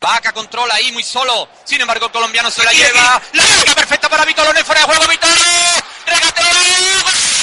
[0.00, 1.48] Vaca controla ahí muy solo.
[1.62, 3.22] Sin embargo, el colombiano se la lleva.
[3.34, 5.02] La marca perfecta para Vitolo en el fuera de juego.
[5.08, 5.32] Vitolo.
[6.06, 6.52] Regateo.
[6.72, 7.41] ¡Viva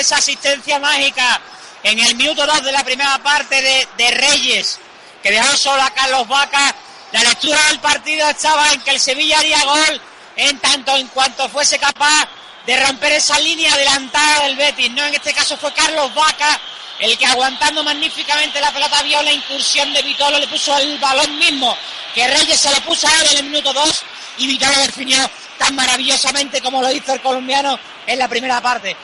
[0.00, 1.40] esa asistencia mágica
[1.82, 4.78] en el minuto 2 de la primera parte de, de Reyes,
[5.22, 6.74] que dejó solo a Carlos Vaca,
[7.12, 10.00] la lectura del partido estaba en que el Sevilla haría gol
[10.36, 12.28] en tanto en cuanto fuese capaz
[12.66, 14.90] de romper esa línea adelantada del Betis.
[14.90, 16.60] No, en este caso fue Carlos Vaca
[16.98, 21.38] el que aguantando magníficamente la pelota vio la incursión de Vitolo, le puso el balón
[21.38, 21.76] mismo
[22.14, 24.04] que Reyes se lo puso a él en el minuto 2
[24.38, 25.18] y Vitolo definió
[25.58, 28.96] tan maravillosamente como lo hizo el colombiano en la primera parte.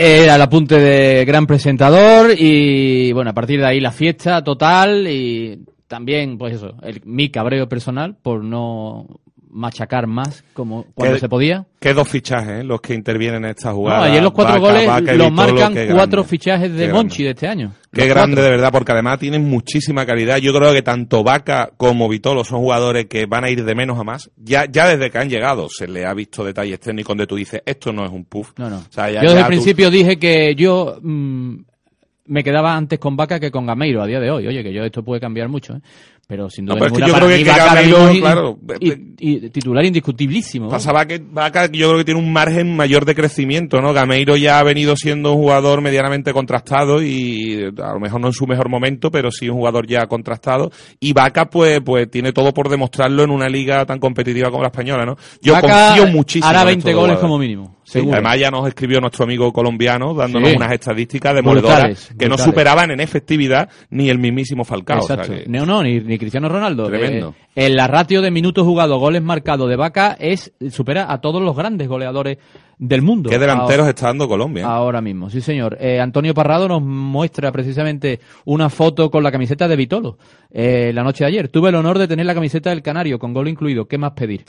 [0.00, 5.08] Era el apunte de gran presentador y bueno, a partir de ahí la fiesta total
[5.08, 9.08] y también, pues eso, el, mi cabreo personal por no
[9.50, 11.64] machacar más como cuando se podía.
[11.80, 12.64] Qué dos fichajes, ¿eh?
[12.64, 14.04] los que intervienen en esta No, jugada.
[14.04, 17.46] ayer los cuatro Vaca, goles Vaca los marcan cuatro fichajes de Qué Monchi de este
[17.48, 17.72] año.
[17.92, 18.42] Qué Los grande cuatro.
[18.44, 20.36] de verdad, porque además tienen muchísima calidad.
[20.38, 23.98] Yo creo que tanto Vaca como Vitolo son jugadores que van a ir de menos
[23.98, 24.30] a más.
[24.36, 27.62] Ya, ya desde que han llegado se le ha visto detalles técnicos donde tú dices,
[27.64, 28.52] esto no es un puff.
[28.58, 28.76] No, no.
[28.78, 31.54] O sea, ya- yo desde el tú- principio dije que yo mm,
[32.26, 34.46] me quedaba antes con Vaca que con Gameiro a día de hoy.
[34.46, 35.80] Oye, que yo esto puede cambiar mucho, ¿eh?
[36.28, 39.82] Pero sin duda No, pero es que yo creo que es claro, y- y titular
[39.86, 40.68] indiscutibilísimo.
[40.68, 43.94] Pasaba que Vaca yo creo que tiene un margen mayor de crecimiento, ¿no?
[43.94, 48.34] Gameiro ya ha venido siendo un jugador medianamente contrastado y a lo mejor no en
[48.34, 50.70] su mejor momento, pero sí un jugador ya contrastado.
[51.00, 54.68] Y Vaca pues pues tiene todo por demostrarlo en una liga tan competitiva como la
[54.68, 55.16] española, ¿no?
[55.40, 56.46] Yo confío muchísimo.
[56.46, 60.12] hará en 20 estos goles como mínimo, Sí, además ya nos escribió nuestro amigo colombiano
[60.14, 60.56] dándonos Sí.
[60.56, 64.98] unas estadísticas demoledoras Brutales, que no superaban en efectividad ni el mismísimo Falcao.
[64.98, 65.44] o sea Exacto.
[65.44, 66.86] que- No, no, ni, ni Cristiano Ronaldo.
[66.88, 67.34] Tremendo.
[67.54, 71.42] Eh, en la ratio de minutos jugados, goles marcados de Vaca es supera a todos
[71.42, 72.38] los grandes goleadores
[72.78, 73.28] del mundo.
[73.30, 74.66] ¿Qué delanteros Ahora- está dando Colombia?
[74.66, 75.76] Ahora mismo, sí señor.
[75.80, 80.18] Eh, Antonio Parrado nos muestra precisamente una foto con la camiseta de Vitolo
[80.50, 81.48] eh, la noche de ayer.
[81.48, 83.86] Tuve el honor de tener la camiseta del Canario con gol incluido.
[83.86, 84.44] ¿Qué más pedir?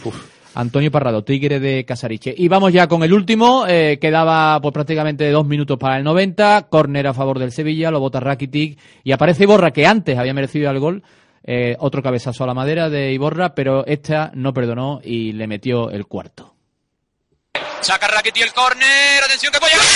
[0.55, 2.33] Antonio Parrado, Tigre de Casariche.
[2.35, 3.65] Y vamos ya con el último.
[3.67, 6.67] Eh, quedaba pues, prácticamente dos minutos para el 90.
[6.69, 8.77] Córner a favor del Sevilla, lo bota Rakitic.
[9.03, 11.03] Y aparece Iborra, que antes había merecido el gol.
[11.43, 15.89] Eh, otro cabezazo a la madera de Iborra, pero esta no perdonó y le metió
[15.89, 16.53] el cuarto.
[17.81, 19.23] Saca Rakitic el córner.
[19.23, 19.87] Atención que puede llegar.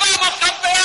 [0.00, 0.84] ¡Vamos, campeón!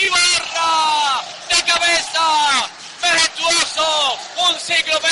[0.00, 1.22] ¡Ibarra!
[1.48, 2.68] ¡De cabeza!
[3.02, 4.18] ¡Majestuoso!
[4.48, 5.08] ¡Un cíclope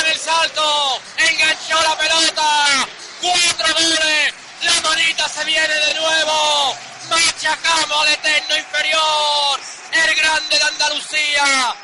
[1.16, 2.88] ¡Enganchó la pelota!
[3.20, 4.34] ¡Cuatro goles!
[4.62, 6.76] ¡La manita se viene de nuevo!
[7.08, 9.60] ¡Machacamos al eterno inferior!
[9.92, 11.74] ¡El grande de Andalucía!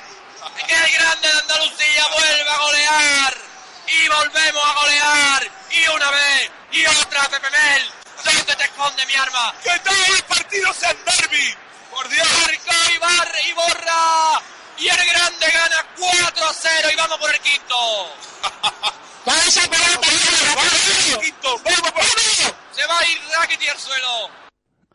[0.69, 3.35] ¡El grande de Andalucía vuelve a golear!
[3.87, 5.51] ¡Y volvemos a golear!
[5.71, 6.51] ¡Y una vez!
[6.73, 7.93] ¡Y otra, Pepe Mel!
[8.25, 9.55] ¿Dónde te esconde mi arma?
[9.63, 11.55] ¡Que todo el partido sea derby!
[11.91, 12.27] ¡Por Dios!
[12.41, 14.43] Marcó Ibarra y Borra.
[14.79, 17.75] Y el grande gana 4 a 0 y vamos por el quinto.
[19.25, 20.09] ¡Con esa pelota!
[20.55, 21.61] ¡Vamos por el quinto!
[21.65, 22.09] ¡Vamos por el
[22.73, 24.31] Se va a ir Rakitic al suelo.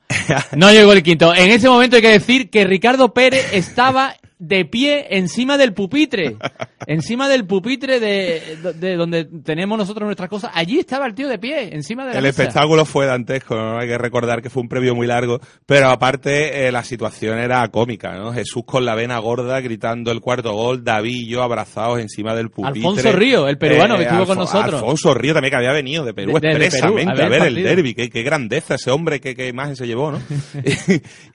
[0.56, 1.34] No llegó el quinto.
[1.34, 6.38] En ese momento hay que decir que Ricardo Pérez estaba de pie encima del pupitre.
[6.88, 10.52] encima del pupitre de, de donde tenemos nosotros nuestras cosas.
[10.54, 12.44] Allí estaba el tío de pie, encima de la El mesa.
[12.44, 13.78] espectáculo fue dantesco, ¿no?
[13.78, 17.68] Hay que recordar que fue un previo muy largo, pero aparte eh, la situación era
[17.68, 18.32] cómica, ¿no?
[18.34, 22.50] Jesús con la vena gorda gritando el cuarto gol, David y yo abrazados encima del
[22.50, 22.80] pupitre.
[22.80, 24.74] Alfonso Río, el peruano que estuvo con Alfo- nosotros.
[24.82, 27.64] Alfonso Río también que había venido de Perú De- expresamente Perú, a ver el el
[27.64, 30.20] derby, qué, qué grandeza ese hombre, qué, qué imagen se llevó, ¿no?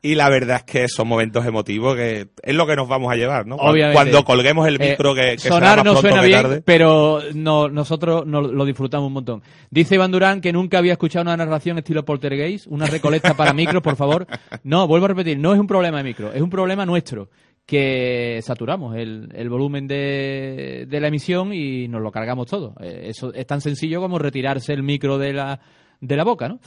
[0.03, 3.13] y, y la verdad es que son momentos emotivos que es lo que nos vamos
[3.13, 3.57] a llevar, ¿no?
[3.57, 3.95] Cuando- Obviamente.
[3.95, 6.63] Cuando colguemos el Eh, micro que, que será sonar más no suena que bien, tarde.
[6.65, 9.43] pero no, nosotros no- lo disfrutamos un montón.
[9.71, 13.83] Dice Iván Durán que nunca había escuchado una narración estilo poltergeist, una recolecta para micros,
[13.83, 14.27] por favor.
[14.63, 17.29] No, vuelvo a repetir, no es un problema de micro, es un problema nuestro
[17.67, 22.75] que saturamos el, el volumen de, de la emisión y nos lo cargamos todo.
[22.81, 25.61] Eh, Eso es tan sencillo como retirarse el micro de la,
[26.01, 26.61] de la boca, ¿no?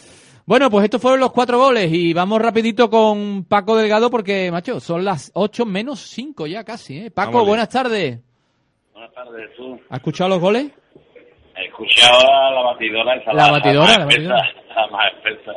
[0.48, 4.80] Bueno, pues estos fueron los cuatro goles y vamos rapidito con Paco Delgado porque, macho,
[4.80, 7.12] son las ocho menos cinco ya casi, ¿eh?
[7.12, 7.48] Paco, Vámonos.
[7.50, 8.20] buenas tardes.
[8.94, 9.78] Buenas tardes, tú.
[9.90, 10.72] ¿Has escuchado los goles?
[11.58, 13.34] He escuchado a la batidora esa.
[13.34, 14.54] La batidora, más la espesa, batidora.
[14.74, 15.52] La más espesa.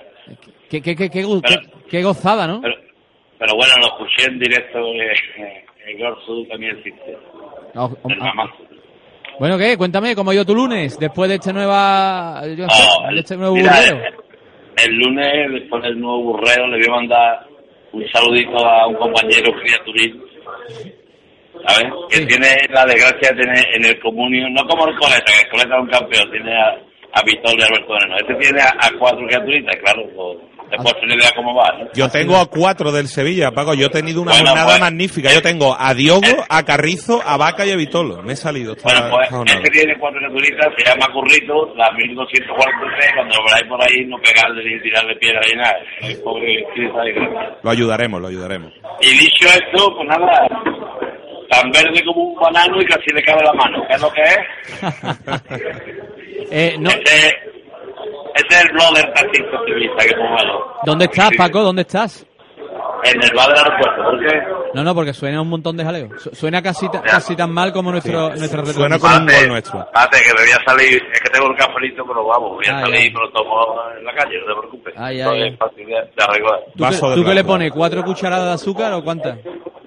[0.68, 2.60] Qué, qué, qué, qué, go- Pero- qué- qué gozada, ¿no?
[2.60, 2.74] Pero,
[3.38, 7.16] pero bueno, lo escuché en directo que el Gorsu también existe.
[7.76, 8.50] Ah, oh, ah.
[9.38, 9.76] Bueno, ¿qué?
[9.78, 10.98] Cuéntame, ¿cómo ha ido tu lunes?
[10.98, 12.42] Después de este nueva...
[12.56, 14.20] yo no sé, de este nuevo mira, burreo.
[14.76, 17.46] El lunes, después del nuevo burreo, le voy a mandar
[17.92, 20.22] un saludito a un compañero criaturil,
[21.66, 21.92] ¿sabes?
[22.10, 25.48] Que tiene la desgracia de tener en el comunio, no como el Coleta, que el
[25.50, 26.78] Coleta es un campeón, tiene a,
[27.12, 28.16] a Víctor y Alberto Moreno.
[28.18, 30.02] Este tiene a, a cuatro criaturitas, claro,
[30.70, 31.88] te puedes tener idea cómo va, ¿no?
[31.94, 33.74] Yo tengo a cuatro del Sevilla, Paco.
[33.74, 35.32] Yo he tenido una Bueno, jornada pues- magnífica.
[35.34, 38.22] Yo tengo a Diogo, a Carrizo, a Vaca y a Vitolo.
[38.22, 38.76] Me he salido.
[38.84, 43.82] Bueno, pues este tiene cuatro criaturitas, se llama Currito, la 1243, cuando lo veráis por
[43.82, 45.74] ahí, no pegarle ni tirarle piedra ni nada.
[46.22, 46.64] Pobre.
[47.64, 48.72] Lo ayudaremos, lo ayudaremos.
[49.00, 50.46] Y dicho esto, pues nada,
[51.50, 53.84] tan verde como un banano y casi le cabe la mano.
[53.88, 54.38] ¿Qué es lo que es?
[56.52, 57.28] Eh, no, Este,
[58.34, 61.62] este es el blogger taxista activista que pongo ¿Dónde estás, Paco?
[61.62, 62.26] ¿Dónde estás?
[63.04, 64.02] En el bar del aeropuerto.
[64.02, 64.42] ¿Por qué?
[64.74, 66.08] No, no, porque suena un montón de jaleo.
[66.18, 69.80] Su- Suena casi, ta- casi tan mal como nuestro, nuestra Suena como un gol nuestro.
[69.80, 72.76] Espérate, que me voy a salir, es que tengo el cafelito, pero vamos, voy a
[72.78, 73.66] Ay, salir y me lo tomo
[73.98, 74.94] en la calle, no te preocupes.
[74.96, 76.60] Ay, Esto ay, es fácil de, de arreglar.
[76.76, 77.72] ¿Tú, qué, tú qué le pones?
[77.72, 79.38] ¿Cuatro cucharadas de azúcar o cuántas?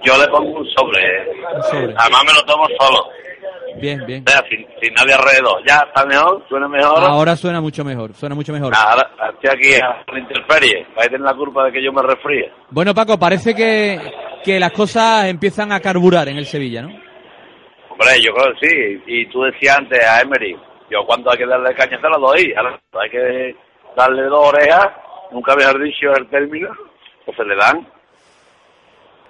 [0.04, 1.32] Yo le pongo un sobre, ¿eh?
[1.56, 1.94] Un sobre.
[1.98, 3.06] Además me lo tomo solo,
[3.76, 4.24] Bien, bien.
[4.28, 5.62] o sea, sin, sin nadie alrededor.
[5.68, 7.04] Ya está mejor, suena mejor.
[7.04, 8.74] Ahora suena mucho mejor, suena mucho mejor.
[8.76, 12.02] Ahora estoy aquí a la intemperie, vais a tener la culpa de que yo me
[12.02, 12.52] resfríe.
[12.70, 14.00] Bueno, Paco, parece que,
[14.44, 16.90] que las cosas empiezan a carburar en el Sevilla, ¿no?
[17.90, 19.04] Hombre, yo creo que sí.
[19.08, 20.56] Y tú decías antes a Emery,
[20.90, 22.54] yo cuando hay que darle caña se la doy.
[22.56, 23.56] Ahora hay que
[23.96, 24.90] darle dos orejas,
[25.32, 26.70] nunca habías dicho el término,
[27.26, 27.88] pues se le dan.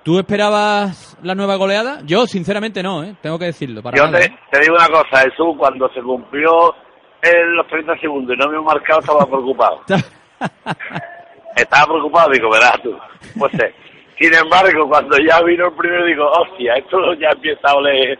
[0.03, 1.99] ¿Tú esperabas la nueva goleada?
[2.05, 3.15] Yo, sinceramente, no, ¿eh?
[3.21, 3.81] Tengo que decirlo.
[3.81, 4.37] Para Yo nada, te, ¿eh?
[4.51, 6.75] te digo una cosa, Jesús, cuando se cumplió
[7.21, 9.79] en los 30 segundos y no me he marcado, estaba preocupado.
[11.55, 12.97] estaba preocupado, digo, verás tú.
[13.39, 13.73] Pues eh,
[14.19, 18.19] sin embargo, cuando ya vino el primero, digo, hostia, esto ya empieza a oler,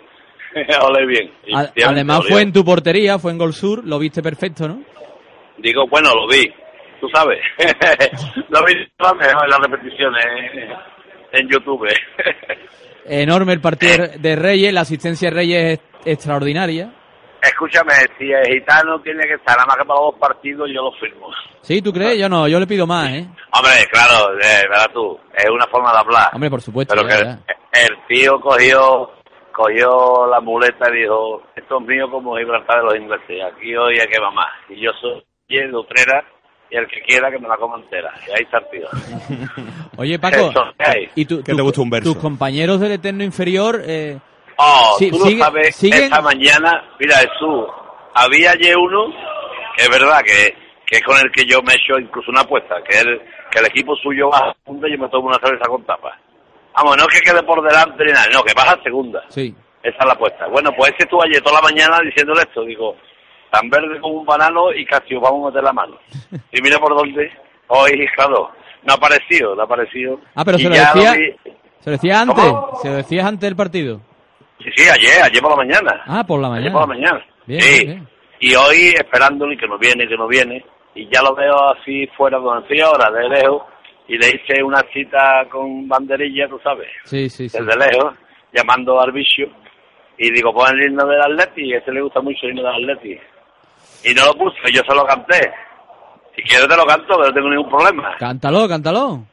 [0.80, 1.32] a oler bien.
[1.46, 4.68] Y A- efectivamente Además fue en tu portería, fue en Gol Sur, lo viste perfecto,
[4.70, 4.82] ¿no?
[5.58, 6.46] Digo, bueno, lo vi,
[7.02, 7.40] tú sabes.
[8.50, 10.70] lo vi en las repeticiones eh,
[11.34, 11.88] en YouTube.
[13.06, 16.94] Enorme el partido de Reyes, la asistencia de Reyes es extraordinaria.
[17.42, 20.82] Escúchame, si el gitano tiene que estar nada más que para los dos partidos, yo
[20.82, 21.28] lo firmo.
[21.62, 22.18] ¿Sí, tú crees?
[22.18, 23.28] Yo no, yo le pido más, ¿eh?
[23.52, 26.30] Hombre, claro, eh, verás tú, es una forma de hablar.
[26.34, 26.96] Hombre, por supuesto.
[26.96, 27.40] Pero ya, que ya.
[27.74, 29.12] el tío cogió
[29.54, 34.00] cogió la muleta y dijo, esto es mío como Gibraltar de los ingleses, aquí hoy
[34.00, 34.50] hay que va más.
[34.70, 36.26] Y yo soy de Utrera
[36.74, 38.12] y el que quiera que me la coma entera.
[38.28, 38.88] Y ahí está el tío.
[39.98, 41.10] Oye, Paco, Eso, ¿qué hay?
[41.16, 42.14] ¿y tu- ¿Qué tu- te gusta un verso?
[42.14, 43.82] tus compañeros del Eterno Inferior?
[43.86, 44.18] Eh,
[44.56, 47.66] Oh, Sí, tú lo sigue- sabes, siguen- esta mañana, mira Jesús,
[48.14, 49.12] había ayer uno,
[49.76, 50.56] que es verdad que,
[50.86, 53.20] que es con el que yo me he hecho incluso una apuesta, que el,
[53.50, 56.16] que el equipo suyo va a segunda y yo me tomo una cerveza con tapa.
[56.76, 59.24] Vamos, no es que quede por delante ni nada, no, que baja a segunda.
[59.30, 59.54] sí.
[59.82, 60.48] Esa es la apuesta.
[60.48, 62.96] Bueno, pues ese estuvo ayer toda la mañana diciéndole esto, digo,
[63.54, 65.96] tan verde como un banano y casi os vamos a meter la mano.
[66.52, 67.32] Y mira por dónde,
[67.68, 68.50] hoy, claro,
[68.84, 70.20] no ha aparecido, no ha aparecido.
[70.34, 71.36] Ah, pero Y se lo decía, vi-
[71.80, 72.80] se lo decía antes, ¿Cómo?
[72.82, 74.02] se lo decías antes del partido.
[74.60, 76.02] Sí, sí, ayer, ayer por la mañana.
[76.08, 76.72] Ah, por la Ayer mañana.
[76.74, 77.26] por la mañana.
[77.46, 77.86] Bien, sí.
[77.86, 78.08] bien.
[78.40, 80.66] Y hoy esperándole que no viene, que no viene.
[80.96, 83.64] Y ya lo veo así fuera estoy ahora, de lejos.
[84.08, 87.58] Y le hice una cita con banderilla, tú sabes, Sí, sí, sí.
[87.58, 88.14] desde lejos,
[88.52, 89.44] llamando al bicho.
[90.18, 92.90] Y digo, pon el himno del Atleti, a este le gusta mucho el himno del
[92.92, 93.18] Atleti.
[94.04, 95.40] Y no lo puse, yo se lo canté.
[96.36, 98.16] Si quieres te lo canto, que no tengo ningún problema.
[98.20, 99.24] Cántalo, cántalo.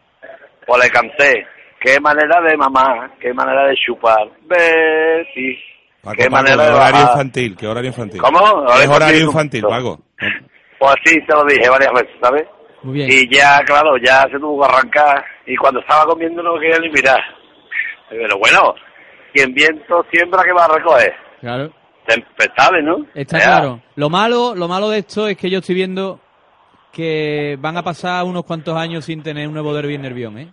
[0.66, 1.46] Pues le canté.
[1.80, 4.28] qué manera de mamá, qué manera de chupar.
[4.42, 5.58] Betty.
[6.02, 7.56] Paco, qué Paco, manera ¿qué de horario infantil?
[7.56, 8.20] ¿Qué horario infantil?
[8.20, 8.38] ¿Cómo?
[8.38, 9.60] Es Horario horario infantil.
[9.60, 10.00] infantil, Paco.
[10.78, 12.44] Pues sí, se lo dije varias veces, ¿sabes?
[12.82, 13.10] Muy bien.
[13.10, 15.24] Y ya, claro, ya se tuvo que arrancar.
[15.46, 17.20] Y cuando estaba comiendo no quería ni mirar.
[18.08, 18.74] Pero bueno,
[19.34, 21.14] quien viento siembra que va a recoger.
[21.40, 21.70] Claro.
[22.14, 23.06] Tempestades, ¿no?
[23.14, 23.80] Está claro.
[23.96, 26.20] Lo malo, lo malo de esto es que yo estoy viendo
[26.92, 30.48] que van a pasar unos cuantos años sin tener un nuevo derby en Nervión, ¿eh?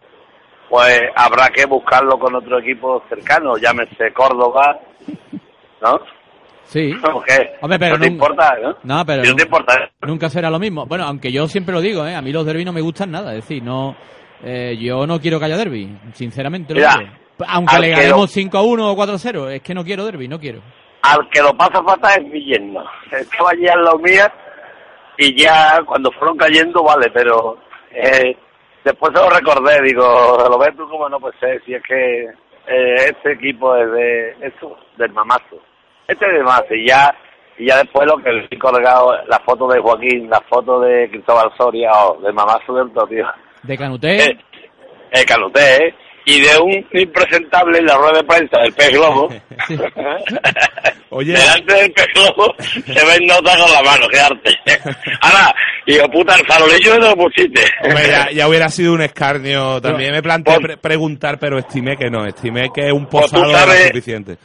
[0.70, 4.80] Pues habrá que buscarlo con otro equipo cercano, llámese Córdoba,
[5.82, 5.99] ¿no?
[6.66, 6.93] Sí.
[7.14, 7.51] ¿O qué?
[7.62, 8.76] Hombre, pero no te importa, ¿no?
[8.84, 9.89] No, pero Si no te importa, ¿eh?
[10.05, 10.86] nunca será lo mismo.
[10.86, 12.16] Bueno, aunque yo siempre lo digo, ¿eh?
[12.16, 13.34] A mí los derbis no me gustan nada.
[13.34, 13.95] Es decir, no,
[14.43, 15.97] eh, yo no quiero que haya derby.
[16.14, 17.18] Sinceramente lo Mira.
[17.47, 20.05] Aunque le ganemos lo- 5 a 1 o 4 a 0, es que no quiero
[20.05, 20.62] derby, no quiero.
[21.02, 22.84] Al que lo pasa fatal es mi yerno.
[23.12, 24.34] Estaba allí en la mía
[25.18, 27.58] y ya cuando fueron cayendo, vale, pero
[27.91, 28.36] eh,
[28.84, 32.24] después se lo recordé, digo, lo ves tú como no puede ser, si es que
[32.68, 35.62] eh, este equipo es de eso, del mamazo.
[36.08, 37.14] Este es de más, y ya,
[37.58, 41.10] y ya después lo que le he colgado, la foto de Joaquín, la foto de
[41.10, 43.26] Cristóbal Soria, oh, del mamazo del tío.
[43.64, 44.38] De Canuté, Eh,
[45.12, 45.95] el Canuté, ¿eh?
[46.30, 49.30] Y de un impresentable en la rueda de prensa del pez globo.
[51.09, 51.32] Oye.
[51.34, 54.59] Delante del pez globo se ven notas con la mano, qué arte.
[55.21, 55.55] Ahora,
[55.86, 57.61] hijo puta, el farolillo no lo pusiste.
[57.84, 59.80] Hombre, ya, ya hubiera sido un escarnio.
[59.82, 62.25] También me planteé pre- preguntar, pero estimé que no.
[62.25, 64.38] Estimé que un Pues posado era sabes- suficiente.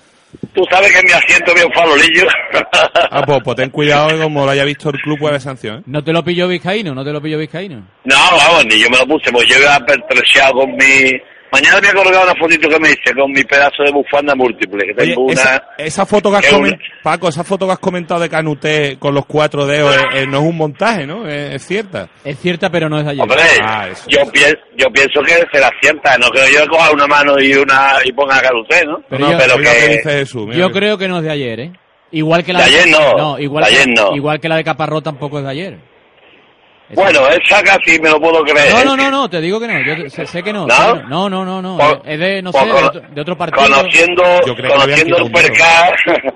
[0.55, 2.26] Tú sabes que mi asiento es un farolillo.
[3.11, 5.78] Ah, pues, pues ten cuidado como lo haya visto el club puede haber sanción.
[5.80, 5.83] ¿eh?
[5.87, 6.95] ¿no te lo pilló Vizcaíno?
[6.95, 7.87] ¿No te lo pilló Vizcaíno?
[8.05, 11.11] No, vamos, ni yo me lo puse, pues yo iba pertrechado con mi...
[11.53, 14.87] Mañana me he colgado una fotito que me hice con mi pedazo de bufanda múltiple,
[14.87, 15.33] que Oye, tengo una...
[15.35, 18.29] esa, esa foto que has que comen- una- Paco, esa foto que has comentado de
[18.31, 21.29] Canuté con los cuatro dedos eh, eh, no es un montaje, ¿no?
[21.29, 22.09] Es, es cierta.
[22.25, 23.23] Es cierta, pero no es de ayer.
[23.23, 24.05] Hombre, Ah, eso.
[24.09, 27.97] yo, pienso, yo pienso que será cierta, no creo yo coja una mano y una
[28.05, 29.03] y ponga a usted, ¿no?
[29.11, 29.89] Pero No, yo- pero que que...
[29.97, 30.47] dice Jesús.
[30.47, 31.73] mira Yo que- creo que no es de ayer, ¿eh?
[32.13, 34.17] Igual que la De ayer no, igual, de que, ayer no.
[34.17, 35.79] igual que la de Caparrós tampoco es de ayer.
[36.95, 38.72] Bueno, esa casi me lo puedo creer.
[38.74, 39.80] No, no, no, no, te digo que no.
[39.80, 40.66] Yo sé, sé que no.
[40.66, 40.74] ¿No?
[40.74, 41.78] sé que no, no, no, no.
[41.78, 43.62] Por- es de, no sé, de otro, de otro partido.
[43.62, 45.95] Conociendo, Yo creo que conociendo el percal,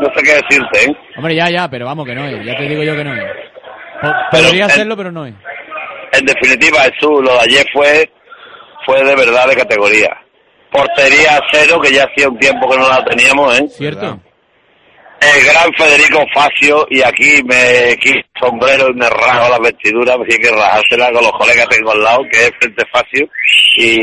[0.00, 0.96] no sé qué decirte, ¿eh?
[1.16, 2.44] Hombre, ya, ya, pero vamos que no es.
[2.44, 3.22] Ya te digo yo que no es.
[4.30, 5.34] Podría serlo, pero no es.
[6.12, 8.10] En definitiva, Jesús, lo de ayer fue,
[8.86, 10.08] fue de verdad de categoría.
[10.70, 13.68] Portería cero, que ya hacía un tiempo que no la teníamos, ¿eh?
[13.68, 14.18] ¿Cierto?
[15.20, 20.34] El gran Federico Facio, y aquí me quito sombrero y me rajo las vestiduras, porque
[20.34, 23.28] hay que rajársela con los colegas que tengo al lado, que es Frente Facio,
[23.78, 24.00] y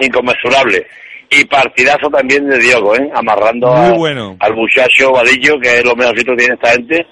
[0.00, 0.86] inconmensurable.
[1.30, 3.08] Y partidazo también de Diogo, ¿eh?
[3.14, 4.36] Amarrando Muy a- bueno.
[4.40, 7.06] al muchacho Vadillo, que es lo mejorcito que tiene esta gente,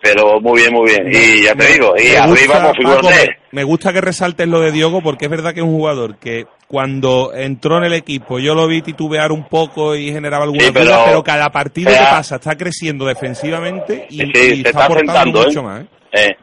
[0.00, 1.06] pero muy bien, muy bien.
[1.12, 3.08] Y ya te digo, y Me arriba, gusta, pues Paco,
[3.52, 6.46] me gusta que resaltes lo de Diogo porque es verdad que es un jugador que
[6.70, 10.72] cuando entró en el equipo yo lo vi titubear un poco y generaba algunas Sí,
[10.72, 14.32] pero- dudas, pero cada partido o sea, que pasa está creciendo defensivamente y, Sí, y
[14.34, 15.12] se está está aportando
[15.42, 15.62] sentando, mucho ¿eh?
[15.62, 15.80] más.
[15.82, 15.86] ¿eh?
[16.12, 16.36] Eh,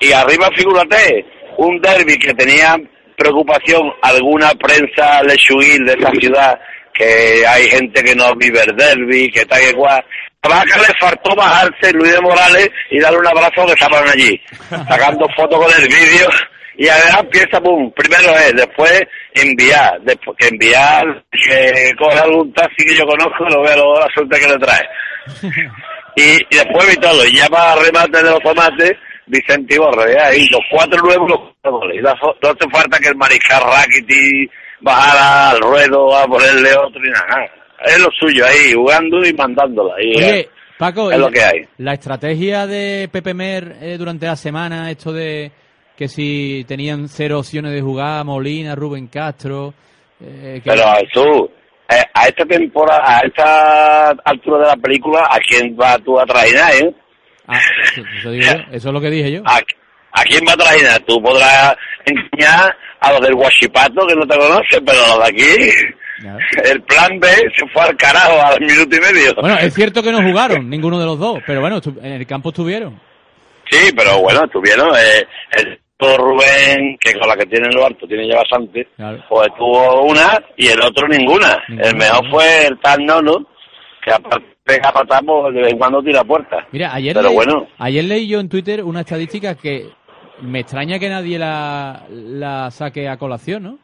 [0.00, 1.26] Y, y arriba, figúrate,
[1.58, 2.74] un derby que tenía
[3.16, 6.58] preocupación alguna prensa lechuguil de esa ciudad,
[6.94, 10.02] que hay gente que no vive el derby, que tal que cual.
[10.42, 14.38] A que le faltó bajarse Luis de Morales y darle un abrazo que estaban allí,
[14.88, 16.28] sacando fotos con el vídeo.
[16.76, 19.00] Y además empieza, pum, primero es, después
[19.42, 24.08] enviar, después que enviar, que coge algún taxi que yo conozco, lo veo luego la
[24.14, 24.88] suerte que le trae.
[26.16, 28.92] Y, y después vi todo, y ya para remate de los tomates,
[29.26, 31.98] Vicente Iborra, ya ahí, los cuatro nuevos, los cuatro goles.
[31.98, 34.48] Y No, no hace falta que el mariscal Rakiti
[34.80, 37.50] bajara al ruedo a ponerle otro ni nada.
[37.84, 39.94] Es lo suyo ahí, jugando y mandándola.
[40.00, 41.68] Y Oye, eh, Paco, es y lo que hay.
[41.78, 45.50] La estrategia de Pepe Mer eh, durante la semana, esto de
[45.96, 49.74] que si tenían cero opciones de jugar, Molina, Rubén Castro.
[50.20, 51.48] eh, que- Pero Jesús,
[51.88, 56.24] eh, a esta temporada, a esta altura de la película, ¿a quién va tú a
[56.24, 56.94] traer, eh?
[57.46, 59.42] Ah, eso, eso digo yo, eso es lo que dije yo.
[59.44, 60.98] ¿A, a quién va a traer?
[61.04, 61.74] Tú podrás
[62.06, 65.70] engañar a los del Guachipato que no te conocen, pero los de aquí,
[66.70, 69.34] el plan B se fue al carajo al minuto y medio.
[69.34, 72.48] Bueno, es cierto que no jugaron ninguno de los dos, pero bueno, en el campo
[72.48, 72.98] estuvieron.
[73.70, 74.88] Sí, pero bueno, estuvieron.
[74.96, 75.26] Eh,
[75.58, 78.88] el Rubén, que con la que tiene lo alto tiene ya bastante,
[79.28, 81.62] pues tuvo una y el otro ninguna.
[81.68, 83.46] el mejor fue el tal Nono,
[84.04, 86.66] que aparte pega patamos de vez en cuando tira puerta.
[86.72, 87.66] Mira, ayer, Pero leí, bueno.
[87.78, 89.88] ayer leí yo en Twitter una estadística que
[90.42, 93.78] me extraña que nadie la, la saque a colación, ¿no?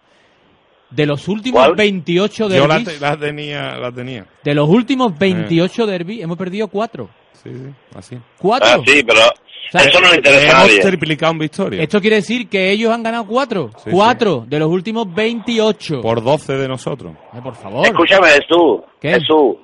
[0.90, 1.76] De los últimos ¿Cuál?
[1.76, 4.26] 28 Yo la, derbis, te- la tenía, la tenía.
[4.42, 7.08] de los últimos 28 derbis, hemos perdido 4.
[7.34, 8.18] Sí, sí, así.
[8.38, 8.68] ¿Cuatro?
[8.68, 9.20] Ah, sí, pero,
[9.68, 10.80] O sea, Eso no le interesa a Hemos nadie.
[10.82, 11.82] triplicado en victoria.
[11.82, 13.70] Esto quiere decir que ellos han ganado cuatro.
[13.84, 16.00] Sí, cuatro de los últimos 28.
[16.00, 17.12] Por 12 de nosotros.
[17.34, 17.86] Eh, por favor.
[17.86, 18.80] Escúchame, Jesús.
[19.00, 19.10] ¿Qué?
[19.12, 19.56] Jesús,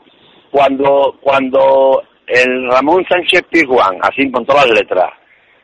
[0.51, 5.11] cuando, cuando el Ramón Sánchez Pizjuán, así con todas las letras,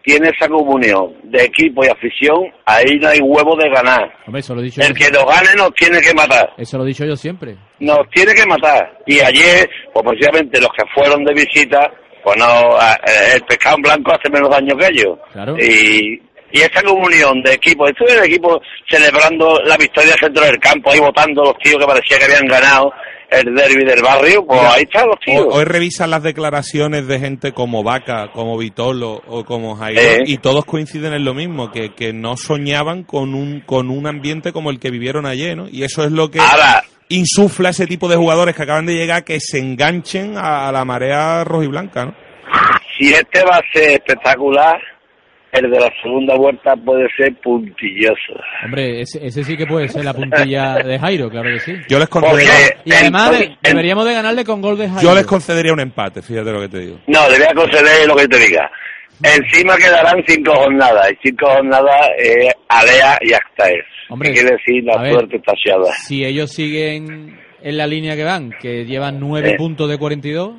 [0.04, 4.12] tiene esa comunión de equipo y afición, ahí no hay huevo de ganar.
[4.26, 4.94] Hombre, eso lo he dicho El yo.
[4.94, 6.50] que nos gane nos tiene que matar.
[6.58, 7.56] Eso lo he dicho yo siempre.
[7.78, 8.98] Nos tiene que matar.
[9.06, 11.88] Y ayer, pues precisamente los que fueron de visita,
[12.22, 12.76] pues no,
[13.34, 15.18] el pescado en blanco hace menos daño que ellos.
[15.32, 15.56] Claro.
[15.58, 16.20] Y,
[16.54, 20.90] y esa comunión de equipo, estuve en el equipo celebrando la victoria centro del campo,
[20.92, 22.92] ahí votando los tíos que parecía que habían ganado
[23.30, 25.40] el derby del barrio, pues Mira, ahí están los tíos.
[25.48, 30.24] Hoy, hoy revisan las declaraciones de gente como Vaca, como Vitolo o como Jairo Eh.
[30.26, 34.52] y todos coinciden en lo mismo, que, que no soñaban con un, con un ambiente
[34.52, 35.66] como el que vivieron ayer, ¿no?
[35.70, 36.84] Y eso es lo que Ahora-
[37.14, 40.84] insufla ese tipo de jugadores que acaban de llegar que se enganchen a, a la
[40.84, 42.14] marea rojiblanca, ¿no?
[42.98, 44.78] Si este va a ser espectacular,
[45.52, 48.32] el de la segunda vuelta puede ser puntilloso.
[48.64, 51.76] Hombre, ese, ese sí que puede ser la puntilla de Jairo, claro que sí.
[51.88, 55.02] Yo les Porque concedería, Y además de- deberíamos de ganarle con gol de Jairo.
[55.02, 56.98] yo les concedería un empate, fíjate lo que te digo.
[57.06, 58.70] No, le voy a conceder lo que te diga.
[59.22, 63.84] Encima quedarán cinco jornadas, y cinco jornadas eh, alea y hasta es.
[64.12, 64.84] Hombre, ¿Qué quiere decir?
[64.84, 65.92] La suerte está echada.
[66.06, 69.54] Si ellos siguen en la línea que van, que llevan 9 Eh.
[69.56, 70.52] puntos de 42,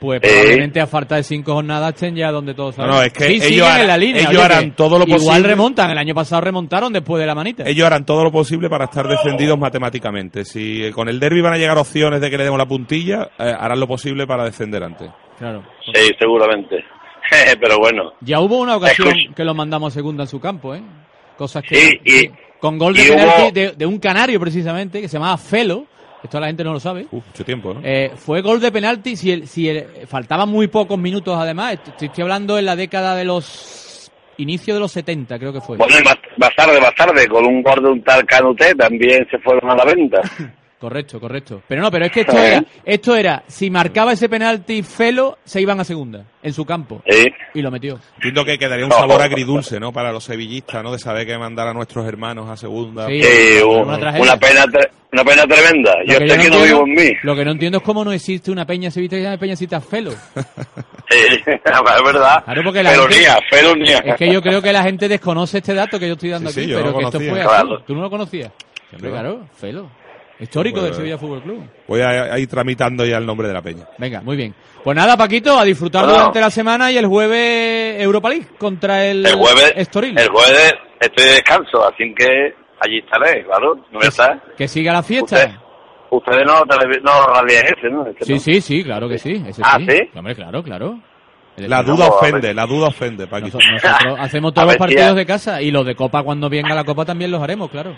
[0.00, 0.28] pues Eh.
[0.28, 2.96] probablemente a falta de 5 jornadas estén ya donde todos No, sabemos.
[3.00, 4.20] no, es que Sí, ellos siguen harán- en la línea.
[4.22, 5.48] ellos oye, harán todo lo Igual posible.
[5.48, 7.64] remontan, el año pasado remontaron después de la manita.
[7.66, 10.44] Ellos harán todo lo posible para estar descendidos matemáticamente.
[10.44, 13.54] Si con el derby van a llegar opciones de que le demos la puntilla, eh,
[13.58, 15.10] harán lo posible para descender antes.
[15.38, 15.62] Claro.
[15.92, 16.84] Sí, seguramente.
[17.60, 18.12] Pero bueno.
[18.22, 19.34] Ya hubo una ocasión Escucha.
[19.34, 20.82] que los mandamos a segunda en su campo, ¿eh?
[21.36, 21.74] Cosas que...
[21.76, 22.30] Sí, y-
[22.60, 25.86] con gol de penalti hubo- de, de un canario, precisamente, que se llamaba Felo.
[26.22, 27.06] Esto la gente no lo sabe.
[27.12, 27.80] Uf, mucho tiempo, ¿no?
[27.84, 31.74] Eh, fue gol de penalti si, el, si el- faltaban muy pocos minutos además.
[31.74, 35.76] Estoy, estoy hablando en la década de los inicios de los 70, creo que fue.
[35.76, 39.26] Bueno, y más, más tarde, más tarde, con un gol de un tal Canuté también
[39.30, 40.20] se fueron a la venta.
[40.80, 41.60] Correcto, correcto.
[41.66, 45.60] Pero no, pero es que esto era, esto era, si marcaba ese penalti Felo, se
[45.60, 47.02] iban a segunda, en su campo.
[47.08, 47.26] Sí.
[47.54, 47.98] Y lo metió.
[48.14, 49.92] Entiendo que quedaría un sabor agridulce, ¿no?
[49.92, 50.92] Para los sevillistas, ¿no?
[50.92, 53.08] De saber que mandar a nuestros hermanos a segunda.
[53.08, 53.20] Sí.
[53.22, 54.22] Sí, una una, tragedia.
[54.22, 55.94] una pena, tre- una pena tremenda.
[56.06, 57.16] Lo Yo que yo que no no vivo entiendo- en mí.
[57.24, 60.12] Lo que no entiendo es cómo no existe una peña sevillista que se Peñacita Felo.
[61.10, 61.16] Sí,
[61.46, 62.44] es verdad.
[62.44, 63.98] Claro, porque la felonía, gente- felonía.
[63.98, 66.66] Es que yo creo que la gente desconoce este dato que yo estoy dando aquí,
[66.66, 67.30] pero no que esto conocía.
[67.30, 67.48] fue así.
[67.48, 67.82] Claro.
[67.86, 68.52] ¿Tú no lo conocías?
[68.92, 69.10] No.
[69.10, 69.90] claro, Felo.
[70.40, 71.64] Histórico Pues- del Sevilla Fútbol Club.
[71.88, 73.88] Voy a, a ir tramitando ya el nombre de la peña.
[73.98, 74.54] Venga, muy bien.
[74.84, 76.18] Pues nada, Paquito, a disfrutar Bueno.
[76.18, 80.16] durante la semana y el jueves Europa League contra el, El jueves, Estoril.
[80.18, 83.74] el jueves estoy de descanso, así que allí estaré, claro.
[83.90, 84.40] No voy a estar.
[84.56, 85.36] Que siga la fiesta.
[85.36, 85.50] Usted-
[86.10, 88.06] Ustedes no, no radian ese, ¿no?
[88.06, 88.38] Este Sí, no.
[88.40, 89.44] sí, sí, claro que sí.
[89.46, 89.86] ese Ah, sí.
[89.90, 90.10] ¿sí?
[90.16, 90.98] Hombre, claro, claro.
[91.58, 93.50] La duda ofende, la duda ofende, Paqui.
[93.50, 96.74] Noso- Nosotros hacemos todos los si partidos de casa y los de Copa cuando venga
[96.74, 97.94] la Copa también los haremos, claro.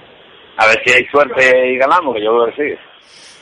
[0.63, 2.79] A ver si hay suerte y ganamos, que yo creo que sí.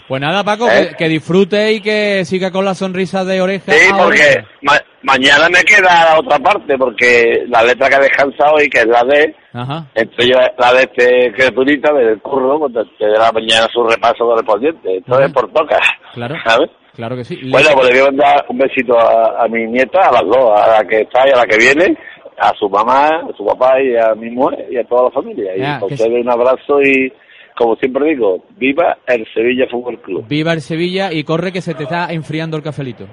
[0.06, 0.88] Pues nada, Paco, ¿Eh?
[0.90, 5.48] que, que disfrute y que siga con la sonrisa de oreja Sí, porque ma- mañana
[5.50, 9.02] me queda la otra parte, porque la letra que he descansado hoy, que es la
[9.04, 9.84] de, Ajá.
[10.18, 14.96] yo, la de este criaturita del curro, pues te te da mañana su repaso correspondiente.
[14.96, 15.34] Entonces, Ajá.
[15.34, 15.78] por toca.
[16.14, 16.36] Claro.
[16.46, 16.70] ¿Sabes?
[16.94, 17.38] Claro que sí.
[17.50, 20.58] Bueno, pues le voy a mandar un besito a, a mi nieta, a las dos,
[20.58, 21.96] a la que está y a la que viene,
[22.40, 25.56] a su mamá, a su papá y a mi mujer y a toda la familia.
[25.56, 27.12] Y Ya, a que ustedes un abrazo y,
[27.56, 30.24] como siempre digo, viva el Sevilla Fútbol Club.
[30.28, 33.06] Viva el Sevilla y corre que se te está enfriando el cafelito.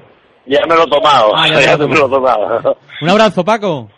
[0.45, 2.77] Ya me lo he tomado, Ah, ya ya, me lo he tomado.
[3.01, 3.89] Un abrazo, Paco.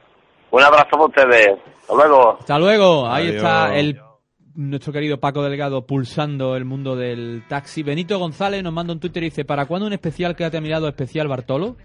[0.51, 1.49] un abrazo para ustedes.
[1.81, 2.37] Hasta luego.
[2.39, 3.07] Hasta luego.
[3.07, 3.35] Ahí Adiós.
[3.37, 3.99] está el
[4.55, 7.83] nuestro querido Paco Delgado pulsando el mundo del taxi.
[7.83, 10.69] Benito González nos manda un Twitter y dice, ¿para cuándo un especial Quédate a mi
[10.69, 11.75] lado especial Bartolo?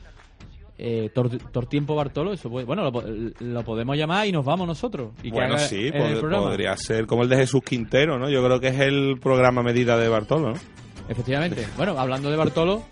[0.78, 3.04] Eh, tor, Tortiempo Bartolo, eso puede- bueno, lo, po-
[3.40, 5.10] lo podemos llamar y nos vamos nosotros.
[5.22, 8.28] Y Bueno, sí, pod- podría ser como el de Jesús Quintero, ¿no?
[8.30, 10.60] Yo creo que es el programa medida de Bartolo, ¿no?
[11.08, 11.66] Efectivamente.
[11.76, 12.82] Bueno, hablando de Bartolo,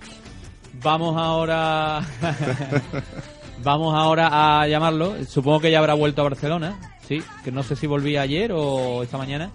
[0.83, 2.01] vamos ahora
[3.65, 5.15] vamos ahora a llamarlo.
[5.27, 9.03] Supongo que ya habrá vuelto a Barcelona, sí, que no sé si volvía ayer o
[9.03, 9.51] esta mañana.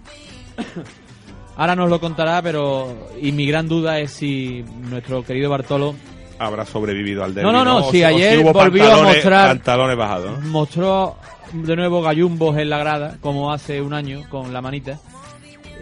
[1.56, 5.94] Ahora nos lo contará, pero y mi gran duda es si nuestro querido Bartolo
[6.38, 10.48] Habrá sobrevivido al derbi, No, no, no, si ayer volvió a mostrar- Pantalones bajados, ¿no?
[10.48, 11.16] mostró
[11.52, 14.98] de nuevo gallumbos en la grada, como hace un año con la manita.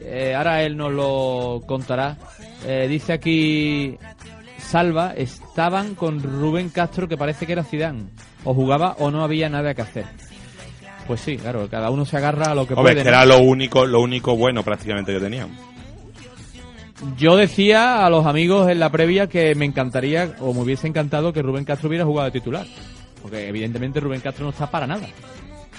[0.03, 2.17] Eh, ahora él nos lo contará.
[2.67, 3.97] Eh, dice aquí
[4.59, 8.05] Salva, estaban con Rubén Castro que parece que era Zidane.
[8.45, 10.05] O jugaba o no había nada que hacer.
[11.07, 13.05] Pues sí, claro, cada uno se agarra a lo que Hombre, puede.
[13.05, 13.17] que ¿no?
[13.17, 15.49] era lo único, lo único bueno prácticamente que tenían.
[17.17, 21.33] Yo decía a los amigos en la previa que me encantaría o me hubiese encantado
[21.33, 22.67] que Rubén Castro hubiera jugado de titular.
[23.21, 25.07] Porque evidentemente Rubén Castro no está para nada.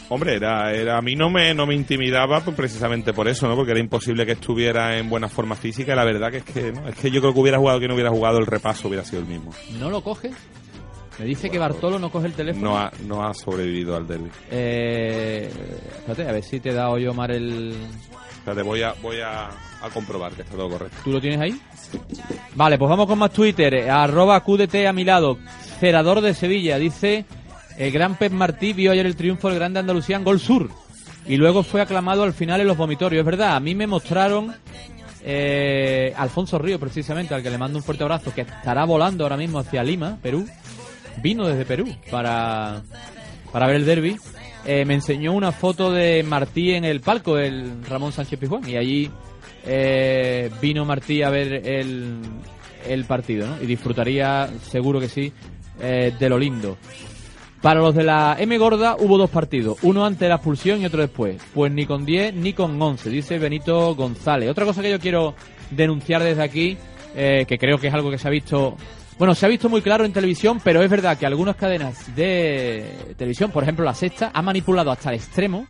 [0.10, 3.56] Hombre, era, era, a mí no me, no me intimidaba pues, precisamente por eso, ¿no?
[3.56, 6.72] Porque era imposible que estuviera en buena forma física y la verdad que es que,
[6.72, 6.88] ¿no?
[6.88, 9.22] Es que yo creo que hubiera jugado, que no hubiera jugado, el repaso hubiera sido
[9.22, 9.52] el mismo.
[9.80, 10.32] ¿No lo coge?
[11.18, 12.70] Me dice que Bartolo no coge el teléfono.
[12.72, 14.30] No ha, no ha sobrevivido al derby.
[14.52, 15.50] Eh,
[15.96, 17.74] espérate, a ver si te da hoy Omar el...
[18.46, 20.96] Espérate, voy a, voy a, a comprobar que está todo correcto.
[21.04, 21.60] ¿Tú lo tienes ahí?
[22.54, 23.74] Vale, pues vamos con más Twitter.
[23.74, 25.40] Eh, Arroba QDT a mi lado.
[25.80, 26.78] Cerador de Sevilla.
[26.78, 27.26] Dice,
[27.76, 30.70] el gran Pep Martí vio ayer el triunfo del Grande Andalucía en Gol Sur.
[31.26, 33.22] Y luego fue aclamado al final en los vomitorios.
[33.22, 34.56] Es verdad, a mí me mostraron
[35.24, 39.38] eh, Alfonso Río, precisamente, al que le mando un fuerte abrazo, que estará volando ahora
[39.38, 40.48] mismo hacia Lima, Perú.
[41.18, 42.84] Vino desde Perú para,
[43.52, 44.18] para ver el derby.
[44.66, 48.78] Eh, me enseñó una foto de Martí en el palco del Ramón Sánchez Pizjuán y
[48.78, 49.12] allí
[49.66, 52.20] eh, vino Martí a ver el,
[52.88, 53.62] el partido ¿no?
[53.62, 55.32] y disfrutaría seguro que sí
[55.80, 56.78] eh, de lo lindo
[57.66, 60.86] para los de la M gorda hubo dos partidos, uno antes de la expulsión y
[60.86, 61.42] otro después.
[61.52, 64.52] Pues ni con 10 ni con 11, dice Benito González.
[64.52, 65.34] Otra cosa que yo quiero
[65.72, 66.78] denunciar desde aquí,
[67.16, 68.78] eh, que creo que es algo que se ha visto,
[69.18, 73.14] bueno, se ha visto muy claro en televisión, pero es verdad que algunas cadenas de
[73.18, 75.68] televisión, por ejemplo la sexta, ha manipulado hasta el extremo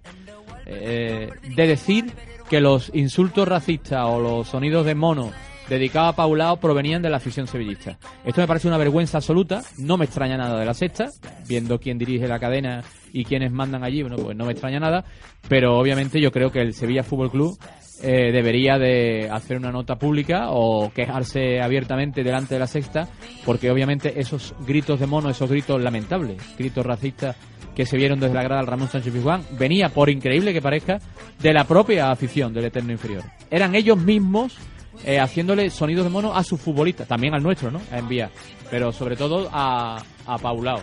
[0.66, 2.12] eh, de decir
[2.50, 5.32] que los insultos racistas o los sonidos de mono
[5.70, 7.98] dedicados a Paulao provenían de la afición sevillista.
[8.24, 11.10] Esto me parece una vergüenza absoluta, no me extraña nada de la sexta,
[11.48, 15.06] viendo quién dirige la cadena y quiénes mandan allí, bueno, pues no me extraña nada,
[15.48, 17.58] pero obviamente yo creo que el Sevilla Fútbol Club
[18.02, 23.08] eh, debería de hacer una nota pública o quejarse abiertamente delante de la sexta,
[23.46, 27.36] porque obviamente esos gritos de mono, esos gritos lamentables, gritos racistas
[27.76, 31.00] que se vieron desde la grada del Ramón Sánchez Pizjuán, venía, por increíble que parezca,
[31.40, 33.24] de la propia afición del Eterno Inferior.
[33.52, 34.58] Eran ellos mismos
[35.04, 37.82] eh, haciéndole sonidos de mono a sus futbolistas, también al nuestro, ¿no?
[37.92, 38.30] A enviar,
[38.72, 40.82] pero sobre todo a, a Paulao.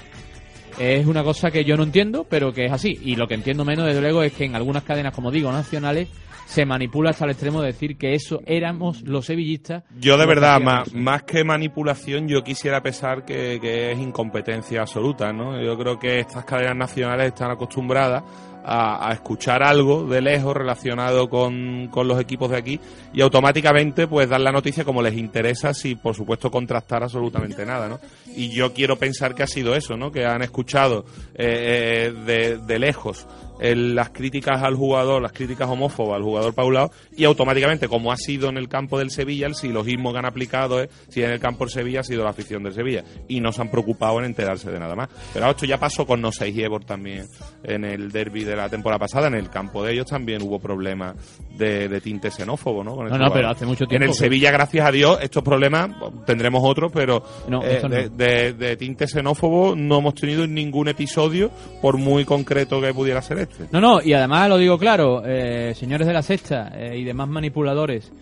[0.78, 2.98] Es una cosa que yo no entiendo, pero que es así.
[3.02, 6.08] Y lo que entiendo menos, desde luego, es que en algunas cadenas, como digo, nacionales,
[6.46, 9.84] se manipula hasta el extremo de decir que eso éramos los sevillistas.
[9.98, 15.32] Yo de verdad, más, más que manipulación, yo quisiera pensar que, que es incompetencia absoluta,
[15.32, 15.62] ¿no?
[15.62, 18.22] Yo creo que estas cadenas nacionales están acostumbradas
[18.64, 22.80] a, a escuchar algo de lejos relacionado con, con los equipos de aquí
[23.12, 27.88] y automáticamente pues dar la noticia como les interesa sin por supuesto contrastar absolutamente nada,
[27.88, 28.00] ¿no?
[28.34, 30.12] Y yo quiero pensar que ha sido eso, ¿no?
[30.12, 33.26] Que han escuchado eh, eh, de, de lejos
[33.62, 38.16] el- las críticas al jugador, las críticas homófobas al jugador Paulao y automáticamente, como ha
[38.16, 41.40] sido en el campo del Sevilla, el silogismo que han aplicado es si en el
[41.40, 44.24] campo del Sevilla ha sido la afición del Sevilla y no se han preocupado en
[44.26, 45.08] enterarse de nada más.
[45.32, 47.26] Pero esto ya pasó con No 6 y Ebor también
[47.62, 51.14] en el derby de la temporada pasada, en el campo de ellos también hubo problemas
[51.56, 52.96] de, de tinte xenófobo, ¿no?
[52.96, 53.32] Con No, no, jugador.
[53.34, 55.90] pero hace mucho tiempo En el que- Sevilla, gracias a Dios, estos problemas
[56.26, 57.88] tendremos otros, pero No, eh, no.
[57.88, 61.50] de, de- de tinte xenófobo no hemos tenido ningún episodio,
[61.80, 63.38] por muy concreto que pudiera ser
[63.70, 67.28] No, no, y además lo digo claro, eh, señores de la sexta eh, y demás
[67.28, 68.12] manipuladores,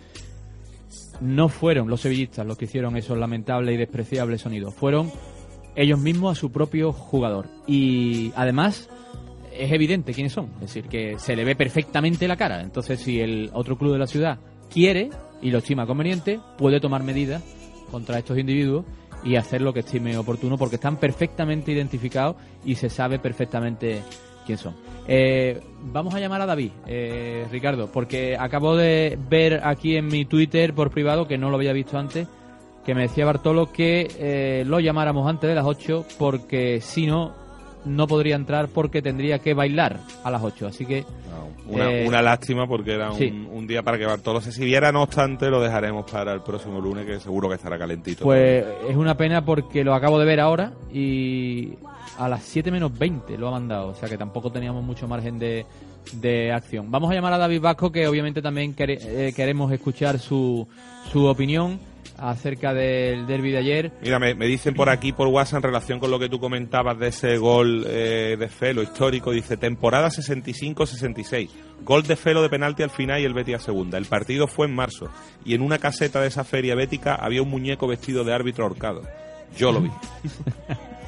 [1.21, 5.11] no fueron los sevillistas los que hicieron esos lamentables y despreciables sonidos, fueron
[5.77, 7.47] ellos mismos a su propio jugador.
[7.67, 8.89] Y además
[9.53, 12.63] es evidente quiénes son, es decir, que se le ve perfectamente la cara.
[12.63, 14.39] Entonces, si el otro club de la ciudad
[14.71, 15.11] quiere
[15.43, 17.43] y lo estima conveniente, puede tomar medidas
[17.91, 18.85] contra estos individuos
[19.23, 24.03] y hacer lo que estime oportuno porque están perfectamente identificados y se sabe perfectamente
[24.51, 24.75] quién son.
[25.07, 25.61] Eh,
[25.93, 30.75] vamos a llamar a David, eh, Ricardo, porque acabo de ver aquí en mi Twitter
[30.75, 32.27] por privado, que no lo había visto antes,
[32.85, 37.33] que me decía Bartolo que eh, lo llamáramos antes de las 8 porque si no,
[37.85, 40.67] no podría entrar porque tendría que bailar a las 8.
[40.67, 41.05] Así que...
[41.67, 43.49] Una, eh, una lástima porque era un, sí.
[43.53, 47.07] un día para que Bartolo se siguiera, no obstante lo dejaremos para el próximo lunes
[47.07, 48.25] que seguro que estará calentito.
[48.25, 51.75] Pues es una pena porque lo acabo de ver ahora y
[52.21, 55.39] a las 7 menos 20 lo ha mandado, o sea que tampoco teníamos mucho margen
[55.39, 55.65] de,
[56.15, 56.91] de acción.
[56.91, 60.67] Vamos a llamar a David Vasco que obviamente también quere- eh, queremos escuchar su,
[61.11, 61.79] su opinión
[62.19, 63.93] acerca del derby de ayer.
[64.03, 66.99] Mira, me, me dicen por aquí, por WhatsApp, en relación con lo que tú comentabas
[66.99, 71.49] de ese gol eh, de Felo histórico, dice temporada 65-66,
[71.83, 73.97] gol de Felo de penalti al final y el Betis a segunda.
[73.97, 75.09] El partido fue en marzo
[75.47, 79.01] y en una caseta de esa feria bética había un muñeco vestido de árbitro ahorcado.
[79.57, 79.91] Yo lo vi.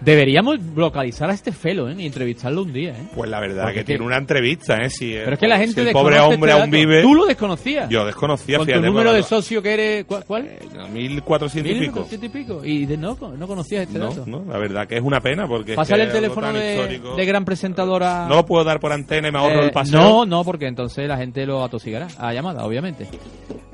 [0.00, 1.94] Deberíamos localizar a este felo ¿eh?
[1.98, 2.90] y entrevistarlo un día.
[2.90, 3.02] ¿eh?
[3.14, 4.88] Pues la verdad Porque que es tiene una entrevista, ¿eh?
[4.90, 7.02] Si, Pero es que la gente si el pobre hombre este aún vive...
[7.02, 7.88] Tú lo desconocías.
[7.90, 10.04] Yo desconocía, Con tu número de socio que eres...
[10.06, 10.24] ¿Cuál?
[10.26, 10.48] cuál?
[10.74, 12.00] no, 1400 y pico.
[12.00, 12.64] 1400 y pico.
[12.64, 14.24] Y de- no, no conocías este No, dato.
[14.26, 17.24] no, la verdad que es una pena porque es Pásale que el es teléfono de
[17.26, 18.26] gran presentadora.
[18.28, 20.00] No lo puedo dar por antena y me ahorro Eh, el paseo.
[20.00, 23.06] No, no, porque entonces la gente lo atosigará a llamada, obviamente.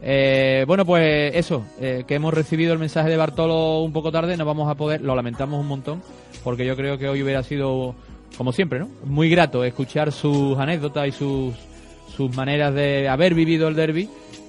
[0.02, 4.36] Eh, bueno, pues eso, eh, que hemos recibido el mensaje de Bartolo un poco tarde,
[4.36, 6.02] no vamos a poder, lo lamentamos un montón,
[6.44, 7.94] porque yo creo que hoy hubiera sido,
[8.36, 8.88] como siempre, ¿no?
[9.04, 11.54] Muy grato escuchar sus anécdotas y sus,
[12.16, 14.08] sus maneras de haber vivido el derby.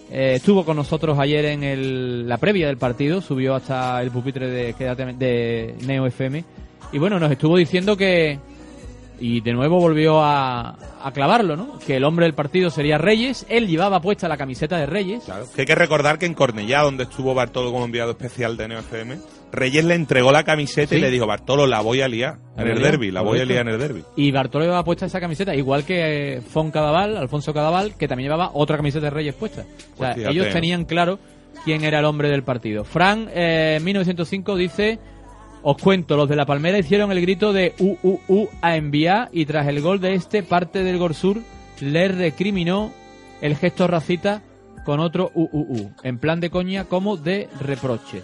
[0.10, 4.50] Eh, estuvo con nosotros ayer en el- la previa del partido, subió hasta el pupitre
[4.50, 4.74] de,
[5.18, 6.44] de Neo FM.
[6.94, 8.40] Y bueno, nos estuvo diciendo que,
[9.20, 11.80] y de nuevo volvió a, a clavarlo, ¿no?
[11.80, 13.46] Que el hombre del partido sería Reyes.
[13.50, 15.24] Él llevaba puesta la camiseta de Reyes.
[15.56, 19.18] Que hay que recordar que en Cornellá, donde estuvo Bartolo como enviado especial de NeoFM,
[19.52, 22.82] Reyes le entregó la camiseta y le dijo, Bartolo, la voy a liar en el
[22.82, 24.04] derby, la voy a liar en el derby.
[24.16, 28.52] Y Bartolo llevaba puesta esa camiseta, igual que Fon Cadaval, Alfonso Cadaval, que también llevaba
[28.54, 29.62] otra camiseta de Reyes puesta.
[29.96, 31.18] O sea, Pues ellos tenían claro
[31.64, 32.84] quién era el hombre del partido.
[32.84, 35.00] Fran, eh, 1905, dice...
[35.70, 39.68] Os cuento, los de La Palmera hicieron el grito de UUU a enviar y tras
[39.68, 41.42] el gol de este, parte del Gorsur
[41.82, 42.94] le recriminó
[43.42, 44.42] el gesto racista
[44.86, 48.24] con otro UUU, en plan de coña como de reproche.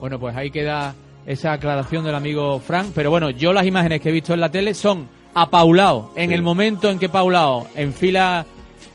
[0.00, 0.96] Bueno, pues ahí queda
[1.26, 2.88] esa aclaración del amigo Frank.
[2.92, 6.10] Pero bueno, yo las imágenes que he visto en la tele son a Paulao.
[6.16, 8.44] En el momento en que Paulao enfila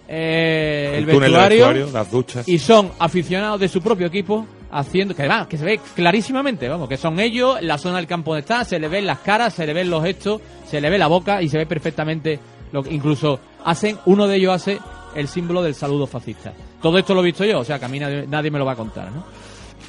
[0.05, 2.45] eh, el, vestuario, las duchas.
[2.45, 6.87] y son aficionados de su propio equipo haciendo que además que se ve clarísimamente vamos
[6.87, 9.65] que son ellos la zona del campo donde está se le ven las caras se
[9.65, 12.39] le ven los gestos se le ve la boca y se ve perfectamente
[12.71, 14.79] lo que incluso hacen uno de ellos hace
[15.15, 17.89] el símbolo del saludo fascista todo esto lo he visto yo o sea que a
[17.89, 19.23] mí nadie, nadie me lo va a contar ¿no?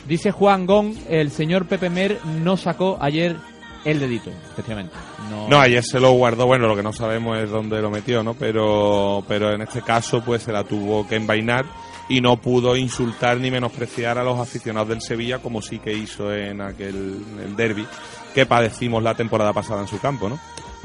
[0.09, 3.37] dice Juan Gón el señor Pepe Mer no sacó ayer
[3.85, 4.95] el dedito efectivamente
[5.31, 8.22] no, No, ayer se lo guardó, bueno, lo que no sabemos es dónde lo metió,
[8.22, 8.35] ¿no?
[8.35, 11.64] Pero, pero en este caso, pues se la tuvo que envainar
[12.11, 16.34] y no pudo insultar ni menospreciar a los aficionados del Sevilla como sí que hizo
[16.34, 17.86] en aquel el derby
[18.34, 20.38] que padecimos la temporada pasada en su campo, ¿no?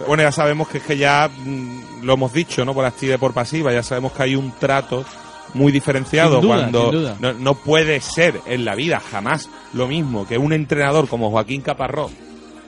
[0.08, 2.76] Bueno, ya sabemos que es que ya mm, lo hemos dicho, ¿no?
[2.76, 5.04] Por activa y por pasiva, ya sabemos que hay un trato
[5.56, 7.16] muy diferenciado duda, cuando.
[7.20, 11.62] No, no puede ser en la vida jamás lo mismo que un entrenador como Joaquín
[11.62, 12.12] Caparrós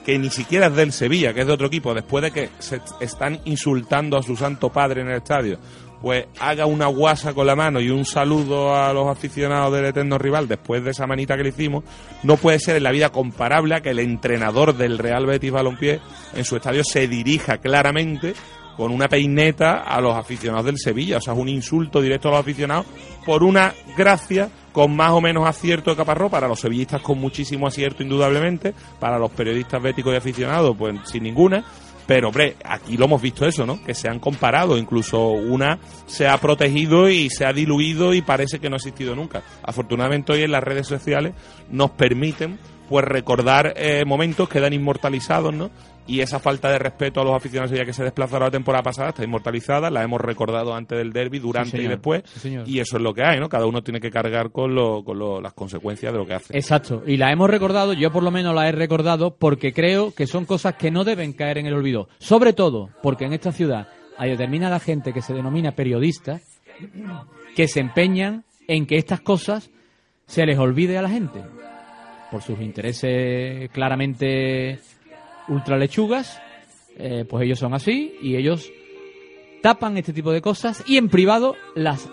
[0.04, 2.80] que ni siquiera es del Sevilla, que es de otro equipo, después de que se
[2.98, 5.58] están insultando a su santo padre en el estadio,
[6.00, 10.18] pues haga una guasa con la mano y un saludo a los aficionados del eterno
[10.18, 11.84] rival después de esa manita que le hicimos,
[12.22, 16.00] no puede ser en la vida comparable a que el entrenador del Real Betis Balompié
[16.34, 18.34] en su estadio se dirija claramente
[18.76, 22.32] con una peineta a los aficionados del Sevilla, o sea, es un insulto directo a
[22.32, 22.86] los aficionados
[23.26, 27.66] por una gracia con más o menos acierto de Caparrós, para los sevillistas con muchísimo
[27.66, 31.64] acierto indudablemente, para los periodistas béticos y aficionados pues sin ninguna,
[32.08, 33.84] pero hombre, aquí lo hemos visto eso, ¿no?
[33.84, 38.58] Que se han comparado, incluso una se ha protegido y se ha diluido y parece
[38.60, 39.42] que no ha existido nunca.
[39.62, 41.34] Afortunadamente hoy en las redes sociales
[41.70, 45.70] nos permiten pues recordar eh, momentos que quedan inmortalizados, ¿no?
[46.08, 49.10] Y esa falta de respeto a los aficionados ya que se desplazaron la temporada pasada
[49.10, 53.02] está inmortalizada, la hemos recordado antes del derby, durante y después, Sí, y eso es
[53.02, 53.48] lo que hay, ¿no?
[53.48, 56.56] Cada uno tiene que cargar con, lo, con lo- las consecuencias de lo que hace.
[56.56, 60.26] Exacto, y la hemos recordado, yo por lo menos la he recordado porque creo que
[60.26, 62.08] son cosas que no deben caer en el olvido.
[62.18, 66.40] Sobre todo porque en esta ciudad hay determinada gente que se denomina periodista
[67.54, 69.70] que se empeñan en que estas cosas
[70.26, 71.40] se les olvide a la gente
[72.30, 74.78] por sus intereses claramente
[75.48, 76.40] ultralechugas,
[76.96, 78.70] eh, pues ellos son así y ellos
[79.62, 82.08] tapan este tipo de cosas y en privado las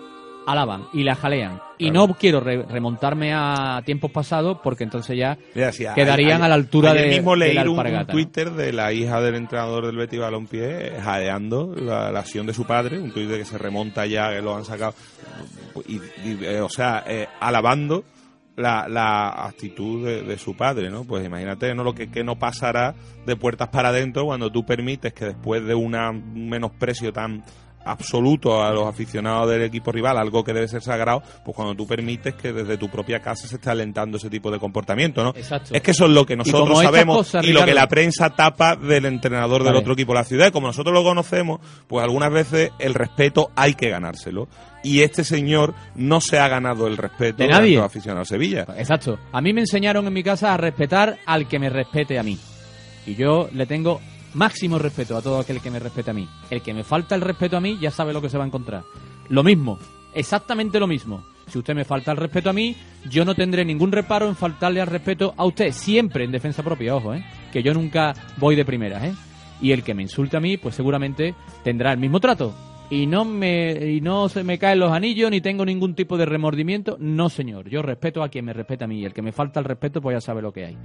[0.46, 1.60] alaban y las jalean.
[1.78, 6.54] Y no quiero re- remontarme a tiempos pasados porque entonces ya Mira, quedarían a la
[6.54, 8.06] altura de, mismo leí un, un.
[8.12, 12.54] Twitter de la hija del entrenador del Betis Balompié eh, jadeando la, la acción de
[12.54, 14.94] su padre, un Twitter que se remonta ya, que lo han sacado,
[15.86, 18.04] y, y, eh, o sea, eh, alabando
[18.56, 21.04] la, la actitud de, de su padre, ¿no?
[21.04, 21.84] Pues imagínate, ¿no?
[21.84, 22.94] Lo que, que no pasará
[23.26, 27.44] de puertas para adentro cuando tú permites que después de una, un menosprecio tan
[27.86, 31.86] absoluto a los aficionados del equipo rival, algo que debe ser sagrado, pues cuando tú
[31.86, 35.30] permites que desde tu propia casa se esté alentando ese tipo de comportamiento, ¿no?
[35.30, 35.74] Exacto.
[35.74, 38.76] Es que eso es lo que nosotros sabemos cosas, y lo que la prensa tapa
[38.76, 39.78] del entrenador del Vale.
[39.78, 40.48] otro equipo de la ciudad.
[40.48, 44.48] Y Como nosotros lo conocemos, pues algunas veces el respeto hay que ganárselo.
[44.82, 47.76] Y este señor no se ha ganado el respeto De nadie.
[47.76, 48.66] los aficionados de Sevilla.
[48.76, 49.18] Exacto.
[49.32, 52.38] A mí me enseñaron en mi casa a respetar al que me respete a mí.
[53.06, 54.00] Y yo le tengo
[54.36, 56.28] máximo respeto a todo aquel que me respete a mí.
[56.50, 58.46] El que me falta el respeto a mí ya sabe lo que se va a
[58.46, 58.84] encontrar.
[59.30, 59.78] Lo mismo,
[60.14, 61.24] exactamente lo mismo.
[61.48, 62.76] Si usted me falta el respeto a mí,
[63.08, 66.94] yo no tendré ningún reparo en faltarle al respeto a usted, siempre en defensa propia,
[66.94, 67.24] ojo, ¿eh?
[67.52, 69.04] que yo nunca voy de primeras.
[69.04, 69.14] ¿eh?
[69.60, 71.34] Y el que me insulte a mí, pues seguramente
[71.64, 72.54] tendrá el mismo trato.
[72.90, 76.26] Y no me y no se me caen los anillos ni tengo ningún tipo de
[76.26, 76.96] remordimiento.
[77.00, 77.68] No, señor.
[77.68, 79.04] Yo respeto a quien me respeta a mí.
[79.04, 80.76] El que me falta el respeto, pues ya sabe lo que hay.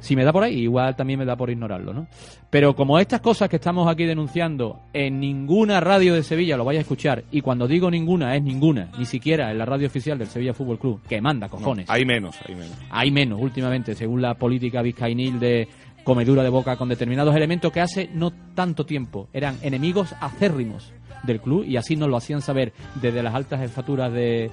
[0.00, 2.06] Si me da por ahí, igual también me da por ignorarlo, ¿no?
[2.48, 6.80] Pero como estas cosas que estamos aquí denunciando en ninguna radio de Sevilla lo vaya
[6.80, 10.28] a escuchar, y cuando digo ninguna es ninguna, ni siquiera en la radio oficial del
[10.28, 11.88] Sevilla Fútbol Club, que manda, cojones.
[11.88, 12.76] hay menos, hay menos.
[12.90, 15.68] Hay menos últimamente, según la política vizcainil de
[16.04, 21.40] comedura de boca con determinados elementos que hace no tanto tiempo eran enemigos acérrimos del
[21.40, 24.50] club y así nos lo hacían saber desde las altas jefaturas de,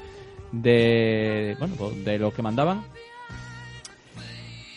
[0.51, 2.83] de bueno pues, de los que mandaban.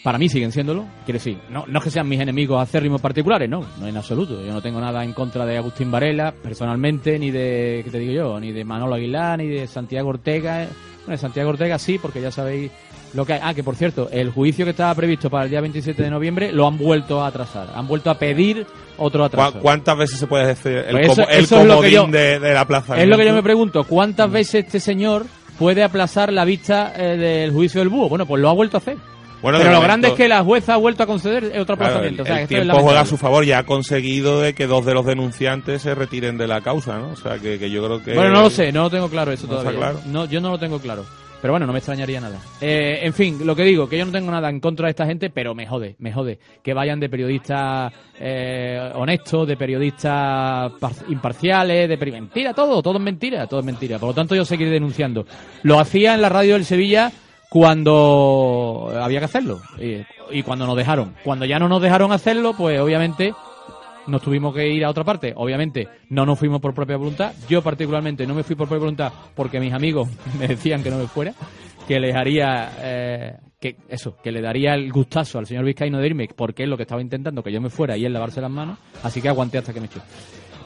[0.02, 3.50] Para mí siguen siéndolo quiere decir no, no es que sean mis enemigos acérrimos particulares
[3.50, 7.30] no no en absoluto yo no tengo nada en contra de Agustín Varela personalmente ni
[7.30, 10.68] de qué te digo yo ni de Manolo Aguilar ni de Santiago Ortega
[11.00, 12.70] bueno de Santiago Ortega sí porque ya sabéis
[13.14, 16.02] lo que ah que por cierto el juicio que estaba previsto para el día 27
[16.02, 18.66] de noviembre lo han vuelto a atrasar han vuelto a pedir
[18.98, 21.80] otro atraso ¿Cu- ¿Cuántas veces se puede decir el, Pues eso- el eso es lo
[21.80, 23.00] que comodín yo- de, de la plaza?
[23.00, 25.26] Es lo que yo me pregunto, ¿cuántas veces este señor
[25.58, 28.08] puede aplazar la vista eh, del juicio del búho?
[28.08, 28.96] Bueno, pues lo ha vuelto a hacer.
[29.42, 31.94] Bueno, Pero lo momento- grande es que la jueza ha vuelto a conceder otro Claro,
[31.94, 32.22] aplazamiento.
[32.22, 34.66] el, o sea, el es tiempo juega a su favor y ha conseguido de que
[34.66, 37.08] dos de los denunciantes se retiren de la causa, ¿no?
[37.12, 38.12] O sea, que, que yo creo que...
[38.14, 39.80] Bueno, no lo sé, no lo tengo claro eso ¿No está todavía.
[39.92, 40.00] claro?
[40.12, 41.06] No, yo no lo tengo claro.
[41.40, 42.38] Pero bueno, no me extrañaría nada.
[42.60, 45.06] Eh, en fin, lo que digo, que yo no tengo nada en contra de esta
[45.06, 46.38] gente, pero me jode, me jode.
[46.62, 52.98] Que vayan de periodistas eh, honestos, de periodistas par- imparciales, de peri- mentira, todo, todo
[52.98, 53.98] es mentira, todo es mentira.
[53.98, 55.24] Por lo tanto, yo seguiré denunciando.
[55.62, 57.10] Lo hacía en la radio del Sevilla
[57.48, 59.98] cuando había que hacerlo y,
[60.30, 61.14] y cuando nos dejaron.
[61.24, 63.34] Cuando ya no nos dejaron hacerlo, pues obviamente
[64.10, 65.32] nos tuvimos que ir a otra parte.
[65.36, 67.32] Obviamente, no nos fuimos por propia voluntad.
[67.48, 70.08] Yo particularmente no me fui por propia voluntad porque mis amigos
[70.38, 71.32] me decían que no me fuera,
[71.86, 76.06] que les haría eh, que eso, que le daría el gustazo al señor Vizcaíno de
[76.06, 78.50] irme porque es lo que estaba intentando que yo me fuera y él lavarse las
[78.50, 80.00] manos, así que aguanté hasta que me echó.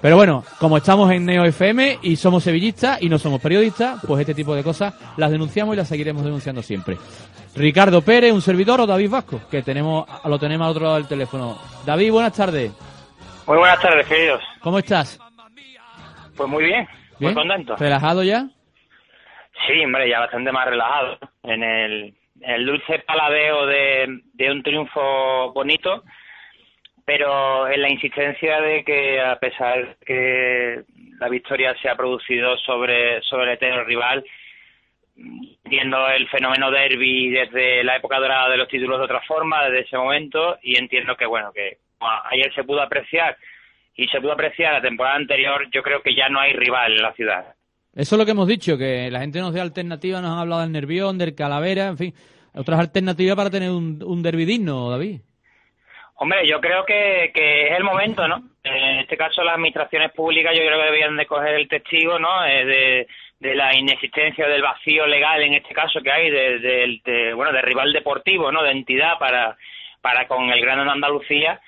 [0.01, 4.21] Pero bueno, como estamos en Neo FM y somos sevillistas y no somos periodistas, pues
[4.21, 6.99] este tipo de cosas las denunciamos y las seguiremos denunciando siempre.
[7.57, 11.07] Ricardo Pérez, un servidor o David Vasco, que tenemos lo tenemos al otro lado del
[11.07, 11.57] teléfono.
[11.87, 12.73] David, buenas tardes.
[13.47, 14.43] Muy buenas tardes, queridos.
[14.61, 15.19] ¿Cómo estás?
[16.37, 16.89] Pues muy bien,
[17.19, 17.35] ¿Bien?
[17.35, 17.77] muy contento.
[17.77, 18.47] ¿Relajado ya?
[19.67, 21.19] Sí, hombre, ya bastante más relajado.
[21.43, 26.05] En el, en el dulce paladeo de, de un triunfo bonito,
[27.05, 30.83] pero en la insistencia de que, a pesar que
[31.21, 34.25] la victoria se ha producido sobre, sobre el eterno rival,
[35.17, 39.81] entiendo el fenómeno derby desde la época dorada de los títulos de otra forma, desde
[39.81, 41.84] ese momento, y entiendo que, bueno, que
[42.31, 43.37] ayer se pudo apreciar
[43.97, 47.03] y se pudo apreciar la temporada anterior, yo creo que ya no hay rival en
[47.03, 47.55] la ciudad.
[47.95, 50.63] Eso es lo que hemos dicho, que la gente nos dé alternativas, nos han hablado
[50.63, 52.15] del Nervión, del Calavera, en fin,
[52.55, 55.21] otras alternativas para tener un, un derbi digno, David.
[56.17, 58.43] Hombre, yo creo que, que es el momento, ¿no?
[58.63, 62.45] En este caso las administraciones públicas yo creo que deberían de coger el testigo, ¿no?
[62.47, 63.07] Eh, de,
[63.41, 67.53] de la inexistencia del vacío legal en este caso que hay de, de- de, bueno
[67.53, 68.63] de rival deportivo, ¿no?
[68.63, 69.57] De entidad para
[70.01, 71.61] para con el Gran Andalucía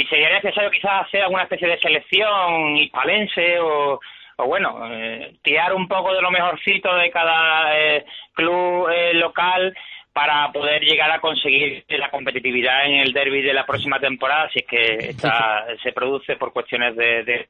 [0.00, 4.00] y sería necesario quizás hacer alguna especie de selección hispalense o
[4.42, 9.76] o bueno, eh, tirar un poco de lo mejorcito de cada eh, club eh, local
[10.14, 14.60] para poder llegar a conseguir la competitividad en el derby de la próxima temporada, si
[14.60, 17.22] es que esta se produce por cuestiones de...
[17.24, 17.48] de-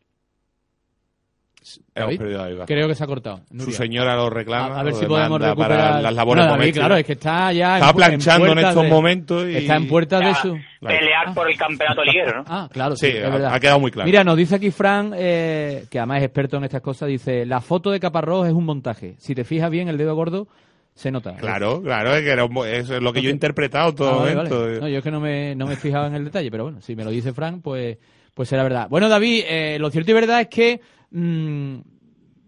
[1.95, 2.20] David.
[2.66, 3.41] Creo que se ha cortado.
[3.59, 4.77] Su señora lo reclama.
[4.77, 7.12] A, a ver lo si podemos recuperar para las labores Bueno, David, claro, es que
[7.12, 10.59] está ya Está en, planchando en estos de- momentos y- Está en puertas de su...
[10.81, 12.45] pelear por el campeonato liguero, ¿no?
[12.49, 13.55] Ah, claro, sí, Sí, es ha- verdad.
[13.55, 14.07] ha quedado muy claro.
[14.07, 17.61] Mira, nos dice aquí Fran, eh, que además es experto en estas cosas, dice, la
[17.61, 19.15] foto de Caparrós es un montaje.
[19.19, 20.49] Si te fijas bien, el dedo gordo
[20.95, 21.35] se nota.
[21.37, 24.35] Claro, claro, es, que era un es lo que yo he interpretado todo Ah, vale,
[24.35, 24.61] momento.
[24.62, 24.81] vale.
[24.81, 26.97] No, yo es que no me, no me fijaba en el detalle, pero bueno, si
[26.97, 27.99] me lo dice Frank, pues,
[28.35, 28.87] pues será verdad.
[28.89, 30.81] Bueno, David, eh, lo cierto y verdad es que
[31.11, 31.81] mm,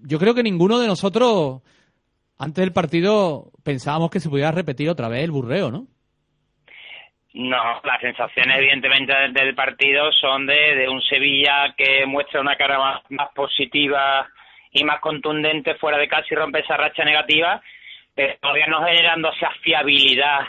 [0.05, 1.63] yo creo que ninguno de nosotros,
[2.39, 5.87] antes del partido, pensábamos que se pudiera repetir otra vez el burreo, ¿no?
[7.35, 12.79] No, las sensaciones evidentemente del- partido son de, de un Sevilla que muestra una cara
[12.79, 14.29] más, más positiva
[14.71, 17.63] y más contundente fuera de casa y rompe esa racha negativa,
[18.15, 20.41] pero todavía no generando esa fiabilidad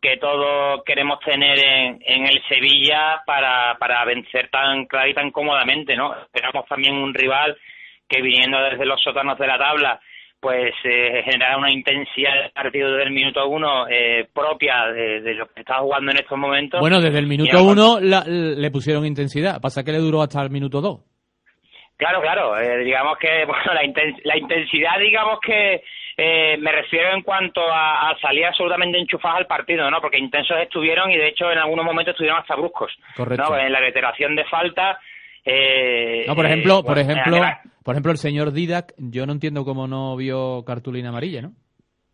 [0.00, 5.30] que todos queremos tener en, en el Sevilla para, para vencer tan claro y tan
[5.30, 6.14] cómodamente, ¿no?
[6.22, 7.56] Esperamos también un rival
[8.08, 10.00] que viniendo desde los sótanos de la tabla
[10.38, 11.24] pues eh,
[11.58, 15.78] una intensidad del partido desde el minuto uno eh, propia de, de lo que está
[15.78, 16.78] jugando en estos momentos.
[16.78, 20.50] Bueno, desde el minuto uno la- le pusieron intensidad, pasa que le duró hasta el
[20.50, 21.00] minuto dos.
[21.96, 22.58] Claro, claro.
[22.60, 25.82] eh, digamos que bueno, la, inten- la intensidad, digamos que
[26.16, 30.00] eh, me refiero en cuanto a, a salir absolutamente enchufados al partido, ¿no?
[30.00, 32.90] Porque intensos estuvieron y de hecho en algunos momentos estuvieron hasta bruscos.
[33.14, 33.50] Correcto.
[33.50, 33.58] ¿no?
[33.58, 34.98] En la reiteración de falta.
[35.44, 37.38] Eh, No, por ejemplo, eh, por ejemplo,
[37.84, 41.52] Por ejemplo, el señor Didac, yo no entiendo cómo no vio cartulina amarilla, ¿no?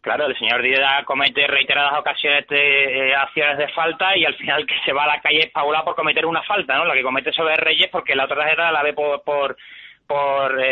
[0.00, 4.66] Claro, el señor Didac comete reiteradas ocasiones de eh, acciones de falta y al final
[4.66, 6.84] que se va a la calle es Paula por cometer una falta, ¿no?
[6.86, 9.22] La que comete sobre Reyes porque la otra tarjeta la ve por...
[9.22, 9.56] por
[10.12, 10.70] por eh,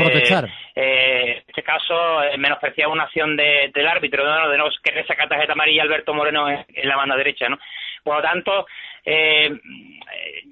[0.77, 4.49] eh, en este caso eh, menospreciaba una acción de- del árbitro ¿no?
[4.49, 7.59] de no querer sacar tarjeta amarilla Alberto Moreno en, en la banda derecha no
[8.05, 8.67] por lo tanto
[9.05, 9.51] eh,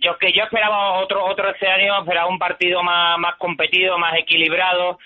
[0.01, 4.99] yo que yo esperaba otro otro escenario esperaba un partido más más competido más equilibrado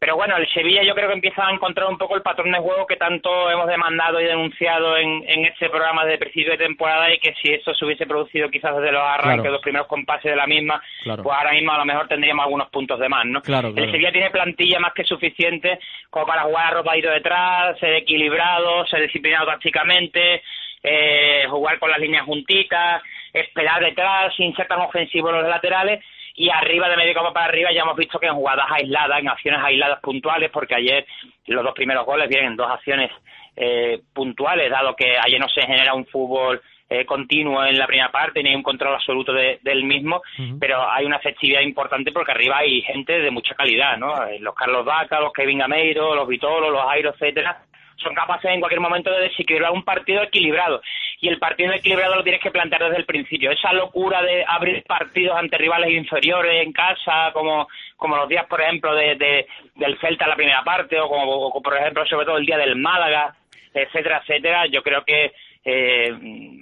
[0.00, 2.58] pero bueno, el Sevilla yo creo que empieza a encontrar un poco el patrón de
[2.58, 7.12] juego que tanto hemos demandado y denunciado en, en este programa de principio de temporada
[7.12, 9.52] y que si eso se hubiese producido quizás desde los arranques, Claro.
[9.52, 11.22] los primeros compases de la misma, Claro.
[11.22, 13.42] pues ahora mismo a lo mejor tendríamos algunos puntos de más, ¿no?
[13.42, 13.90] Claro, El.
[13.90, 15.78] Sevilla tiene plantilla más que suficiente
[16.08, 20.42] como para jugar arropadito detrás, ser equilibrado, ser disciplinado tácticamente,
[20.82, 23.02] eh, jugar con las líneas juntitas,
[23.34, 26.02] esperar detrás sin ser tan ofensivo en los laterales
[26.44, 29.28] y arriba de medio campo para arriba ya hemos visto que en jugadas aisladas, en
[29.28, 31.04] acciones aisladas puntuales, porque ayer
[31.46, 33.10] los dos primeros goles vienen en dos acciones
[33.56, 38.10] eh, puntuales, dado que ayer no se genera un fútbol eh, continuo en la primera
[38.10, 40.22] parte ni un control absoluto de- del mismo,
[40.58, 44.26] pero hay una efectividad importante porque arriba hay gente de mucha calidad, ¿no?
[44.26, 47.62] Eh, Los Carlos Vaca, los Kevin Gameiro, los Vitolo, los Airo, etcétera,
[47.96, 50.80] son capaces en cualquier momento de desequilibrar un partido equilibrado.
[51.22, 53.50] Y el partido equilibrado lo tienes que plantear desde el principio.
[53.50, 58.60] Esa locura de abrir partidos ante rivales inferiores en casa, como, como los días, por
[58.60, 62.38] ejemplo, de, de- del Celta en la primera parte, o como, por ejemplo, sobre todo
[62.38, 63.34] el día del Málaga,
[63.74, 65.32] etcétera, etcétera, yo creo que
[65.64, 66.10] eh,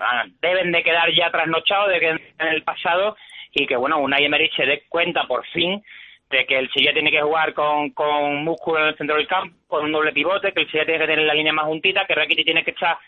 [0.01, 3.17] ah, deben de quedar ya trasnochados de que en el pasado
[3.53, 5.81] y que, bueno, Unai Emery se dé cuenta por fin
[6.31, 9.57] de que el Sevilla tiene que jugar con, con músculo en el centro del campo,
[9.69, 12.15] con un doble pivote, que el Sevilla tiene que tener la línea más juntita, que
[12.17, 12.99] Rakitic tiene que estar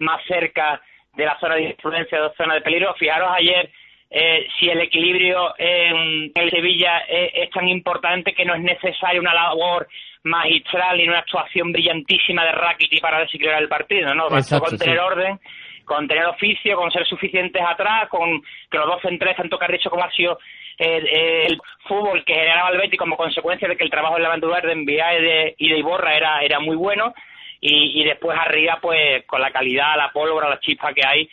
[0.00, 0.80] más cerca
[1.16, 2.94] de la zona de influencia, de la zona de peligro.
[2.94, 3.70] Fijaros ayer
[4.10, 9.20] eh, si el equilibrio en el Sevilla es, es tan importante que no es necesaria
[9.20, 9.86] una labor
[10.22, 14.26] magistral y una actuación brillantísima de Rakitic para desequilibrar el partido, ¿no?
[14.28, 15.04] Exacto, con tener sí.
[15.04, 15.40] orden,
[15.84, 18.40] con tener oficio, con ser suficientes atrás, con
[18.70, 20.38] que los dos centrales, tanto Carricho como ha sido
[20.78, 24.28] el, el fútbol que generaba el Betis como consecuencia de que el trabajo en la
[24.28, 27.14] bandera de Enviá y de, y de Iborra era, era muy bueno
[27.60, 31.28] y, y después arriba pues con la calidad, la pólvora, la chispa que hay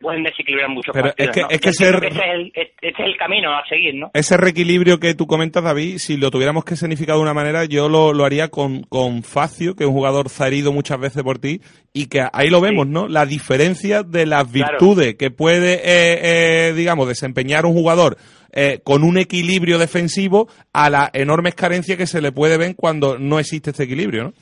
[0.00, 1.48] pueden desequilibrar muchos Pero es que- ¿no?
[1.48, 4.10] es que ese es el, este es el camino a seguir, ¿no?
[4.12, 7.88] Ese reequilibrio que tú comentas, David, si lo tuviéramos que significar de una manera, yo
[7.88, 11.60] lo, lo haría con, con Facio, que es un jugador zaherido muchas veces por ti,
[11.94, 13.08] y que ahí lo vemos, ¿no?
[13.08, 14.72] La diferencia de las Claro.
[14.72, 18.18] virtudes que puede, eh, eh, digamos, desempeñar un jugador
[18.52, 23.18] eh, con un equilibrio defensivo a las enormes carencias que se le puede ver cuando
[23.18, 24.32] no existe este equilibrio, ¿no?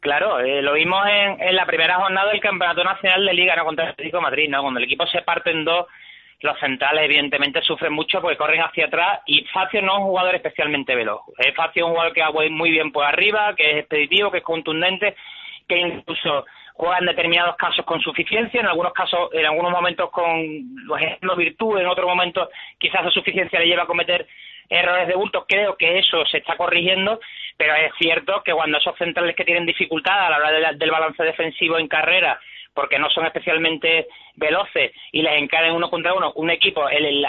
[0.00, 3.64] Claro, eh, lo vimos en, en la primera jornada del Campeonato Nacional de Liga, ¿no?
[3.64, 4.62] Contra el Atlético de Madrid, ¿no?
[4.62, 5.86] Cuando el equipo se parte en dos,
[6.40, 10.34] los centrales evidentemente sufren mucho porque corren hacia atrás y Facio no es un jugador
[10.34, 11.20] especialmente veloz.
[11.38, 14.38] Eh, Facio es un jugador que va muy bien por arriba, que es expeditivo, que
[14.38, 15.16] es contundente,
[15.68, 20.24] que incluso juega en determinados casos con suficiencia, en algunos casos, en algunos momentos con
[20.86, 22.48] los ejemplos virtud, en otros momentos
[22.78, 24.26] quizás la suficiencia le lleva a cometer
[24.70, 25.44] errores de bulto.
[25.46, 27.20] Creo que eso se está corrigiendo,
[27.60, 30.72] pero es cierto que cuando esos centrales que tienen dificultad a la hora de la-
[30.72, 32.40] del balance defensivo en carrera,
[32.72, 34.06] porque no son especialmente
[34.36, 37.22] veloces y les encaran uno contra uno, un equipo, el,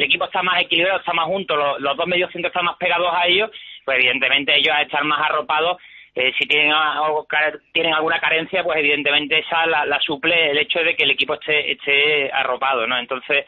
[0.00, 3.26] equipo está más equilibrado, está más junto, los, los dos mediocentros están más pegados a
[3.26, 3.50] ellos,
[3.84, 5.78] pues evidentemente ellos a estar más arropados
[6.14, 6.72] eh, si tienen,
[7.72, 11.34] tienen alguna carencia, pues evidentemente esa la, la suple el hecho de que el equipo
[11.34, 12.96] esté, esté arropado, ¿no?
[12.96, 13.44] Entonces,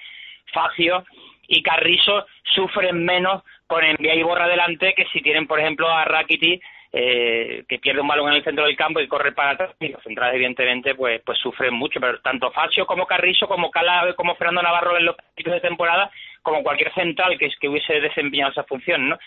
[0.53, 1.05] Facio
[1.47, 6.05] y Carrizo sufren menos con envía y borra adelante que si tienen, por ejemplo, a
[6.05, 6.61] Rakiti
[6.93, 9.89] eh, que pierde un balón en el centro del campo y corre para atrás y
[9.89, 14.37] los centrales evidentemente pues pues sufren mucho pero tanto Facio como Carrizo como Cala como
[14.37, 16.11] Fernando Navarro en los partidos de temporada
[16.43, 19.19] como cualquier central que, que hubiese desempeñado esa función no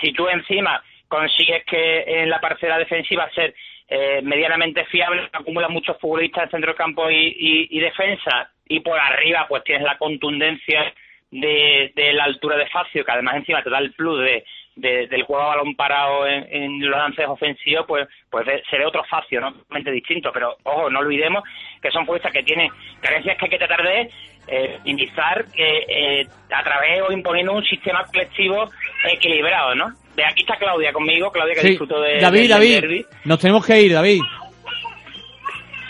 [0.00, 3.54] si tú encima consigues que en la parcela defensiva ser
[3.88, 8.80] eh, medianamente fiable, acumulas muchos futbolistas en centro del campo y, y- y defensa, y
[8.80, 10.94] por arriba pues tienes la contundencia
[11.32, 14.44] de, de la altura de Facio, que además encima te da el plus de,
[14.76, 18.86] de- del juego a balón parado en, en los lances ofensivos, pues pues de- será
[18.86, 19.52] otro Facio, ¿no?
[19.52, 21.42] Totalmente distinto, pero ojo, no olvidemos
[21.82, 22.68] que son futbolistas que tienen
[23.00, 24.10] carencias que hay que tratar de
[24.48, 28.70] eh, minimizar eh, eh, a través o imponiendo un sistema colectivo
[29.10, 29.86] equilibrado, ¿no?
[30.14, 33.80] De aquí está Claudia conmigo, Claudia que Sí, disfruto de David, David, nos tenemos que
[33.80, 34.20] ir, David.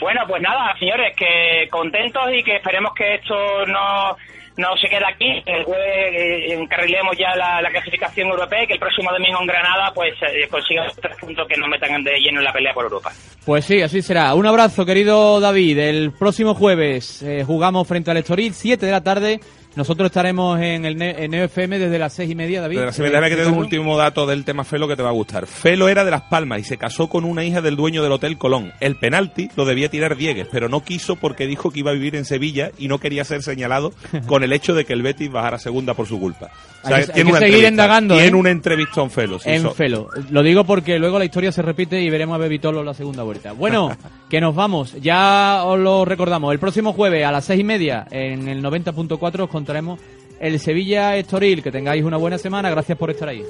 [0.01, 4.17] Bueno, pues nada, señores, que contentos y que esperemos que esto no,
[4.57, 8.75] no se quede aquí, el jueves eh, encarrilemos ya la, la clasificación europea y que
[8.75, 12.41] el próximo domingo en Granada pues eh, consiga tres puntos que nos metan de lleno
[12.41, 13.13] en la pelea por Europa.
[13.47, 14.35] Pues sí, así será.
[14.35, 15.79] Un abrazo, querido David.
[15.79, 19.41] El próximo jueves eh, jugamos frente al Estoril, 7 de la tarde,
[19.75, 22.77] Nosotros estaremos en el Ne- en FM desde las seis y media, David.
[22.79, 24.97] Pero se me Eh, déjame que te dé un último dato del tema Felo que
[24.97, 25.47] te va a gustar.
[25.47, 28.37] Felo era de Las Palmas y se casó con una hija del dueño del Hotel
[28.39, 28.73] Colón.
[28.81, 32.17] El penalti lo debía tirar Diegues, pero no quiso porque dijo que iba a vivir
[32.17, 33.93] en Sevilla y no quería ser señalado
[34.27, 36.51] con el hecho de que el Betis bajara segunda por su culpa.
[36.85, 38.41] O sea, Hay que- tiene hay que una seguir indagando, Tiene ¿eh?
[38.41, 39.39] una entrevista en Felo.
[39.39, 40.09] sí, en so- Felo.
[40.31, 43.23] Lo digo porque luego la historia se repite y veremos a Bebitolo en la segunda
[43.23, 43.53] vuelta.
[43.53, 43.97] Bueno,
[44.29, 44.95] que nos vamos.
[45.01, 46.53] Ya os lo recordamos.
[46.53, 50.01] El próximo jueves a las seis y media en el 90.4 os contaremos
[50.41, 51.63] el Sevilla Estoril.
[51.63, 52.69] Que tengáis una buena semana.
[52.71, 53.45] Gracias por estar ahí.